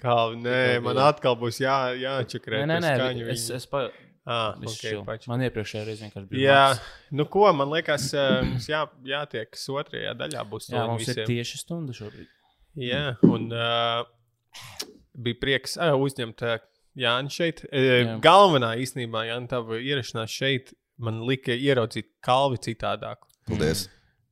[0.01, 2.64] Kā, nē, man atkal būs jā, jāčakrē.
[2.66, 3.59] Nē, nē, nē, es, viņa.
[3.59, 3.84] es pa...
[4.22, 4.99] Ah, okay.
[5.26, 6.41] Man iepriekšējā reizē vienkārši bija.
[6.45, 6.89] Jā, maks.
[7.17, 10.43] nu ko, man liekas, eh, mums jā, jātiekas otrajā daļā.
[10.51, 11.30] Būs Jā, mums ir visiem.
[11.32, 12.28] tieši stunda šobrīd.
[12.78, 14.03] Jā, un uh,
[15.17, 16.61] bija prieks uh, uzņemt uh,
[17.01, 17.63] Jānis šeit.
[17.72, 18.19] Uh, Jā.
[18.24, 23.26] galvenā īstenībā, Jānis, tava ierašanās šeit man lika ieraudzīt kalvi citādāk.
[23.49, 23.88] Paldies!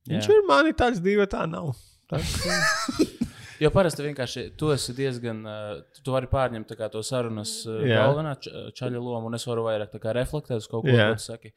[0.08, 0.38] Viņš Jā.
[0.38, 1.74] ir mani tāds divi, tā nav.
[2.10, 2.30] Tas,
[3.60, 5.42] Jo parasti vienkārši tu esi diezgan.
[5.44, 8.06] Uh, tu vari pārņemt tā kā, to sarunas uh, Jā.
[8.06, 11.10] galvenā č- čaļa lomu, un es varu vairāk tā kā reflektēt uz kaut ko, ko
[11.18, 11.52] tu saki.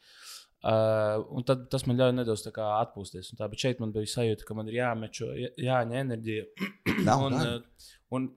[0.63, 3.33] Uh, un tad tas man ļauj nedaudz tā atpūsties.
[3.33, 6.45] un Tā, bet šeit man bija sajūta, ka man ir jāmet šo, jā- jāņem enerģija.
[7.03, 7.87] Nav, un, nav.
[8.15, 8.29] un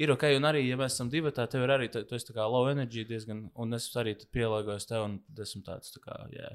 [0.00, 2.30] ir ok, un arī, ja mēs esam divi, tā tev ir arī, tu tu esi
[2.30, 5.92] tā kā low energy diezgan, un es arī tad pielāgojos tev, un tad esmu tāds,
[5.96, 6.54] tā kā, jā.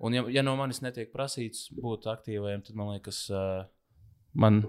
[0.00, 3.64] Un ja, ja no manis netiek prasīts būt aktīvajam, tad man liekas, uh,
[4.34, 4.60] man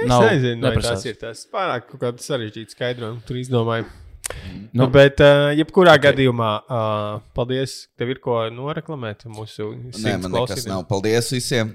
[0.00, 1.04] es nav nezinu, vai tas neprasās.
[1.06, 3.22] ir tas pārāk kaut kāds sarežģīts skaidrojums.
[3.28, 3.86] Tur izdomāju.
[4.72, 6.08] Nu, Nu, bet, uh, jebkurā okay.
[6.08, 7.74] gadījumā, uh, paldies.
[8.00, 10.86] Tev ir ko noreklamēt mūsu Nē, man nekas nav.
[10.88, 11.74] Paldies visiem!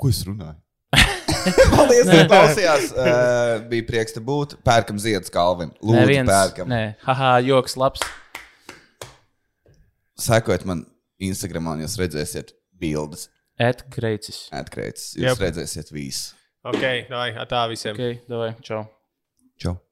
[0.00, 0.56] Ko es runāju?
[1.74, 2.88] Paldies, ka klausījās.
[2.96, 4.56] Uh, bija prieks te būt.
[4.64, 5.74] Pērkam ziedus Kalvin.
[5.82, 6.70] Lūdzu, Neviens, pērkam.
[6.72, 8.04] nē, haha, joks, labs.
[10.22, 10.84] Sekojiet man
[11.22, 13.28] Instagram, un jūs redzēsiet bildes.
[13.60, 14.46] Ed Kreicis.
[14.54, 15.12] Atkreits.
[15.18, 15.42] Jūs Jep.
[15.44, 16.32] redzēsiet visu.
[16.62, 17.90] OK, daj, a tá vysem.
[17.94, 18.86] OK, dávaj, čau.
[19.58, 19.91] Čau.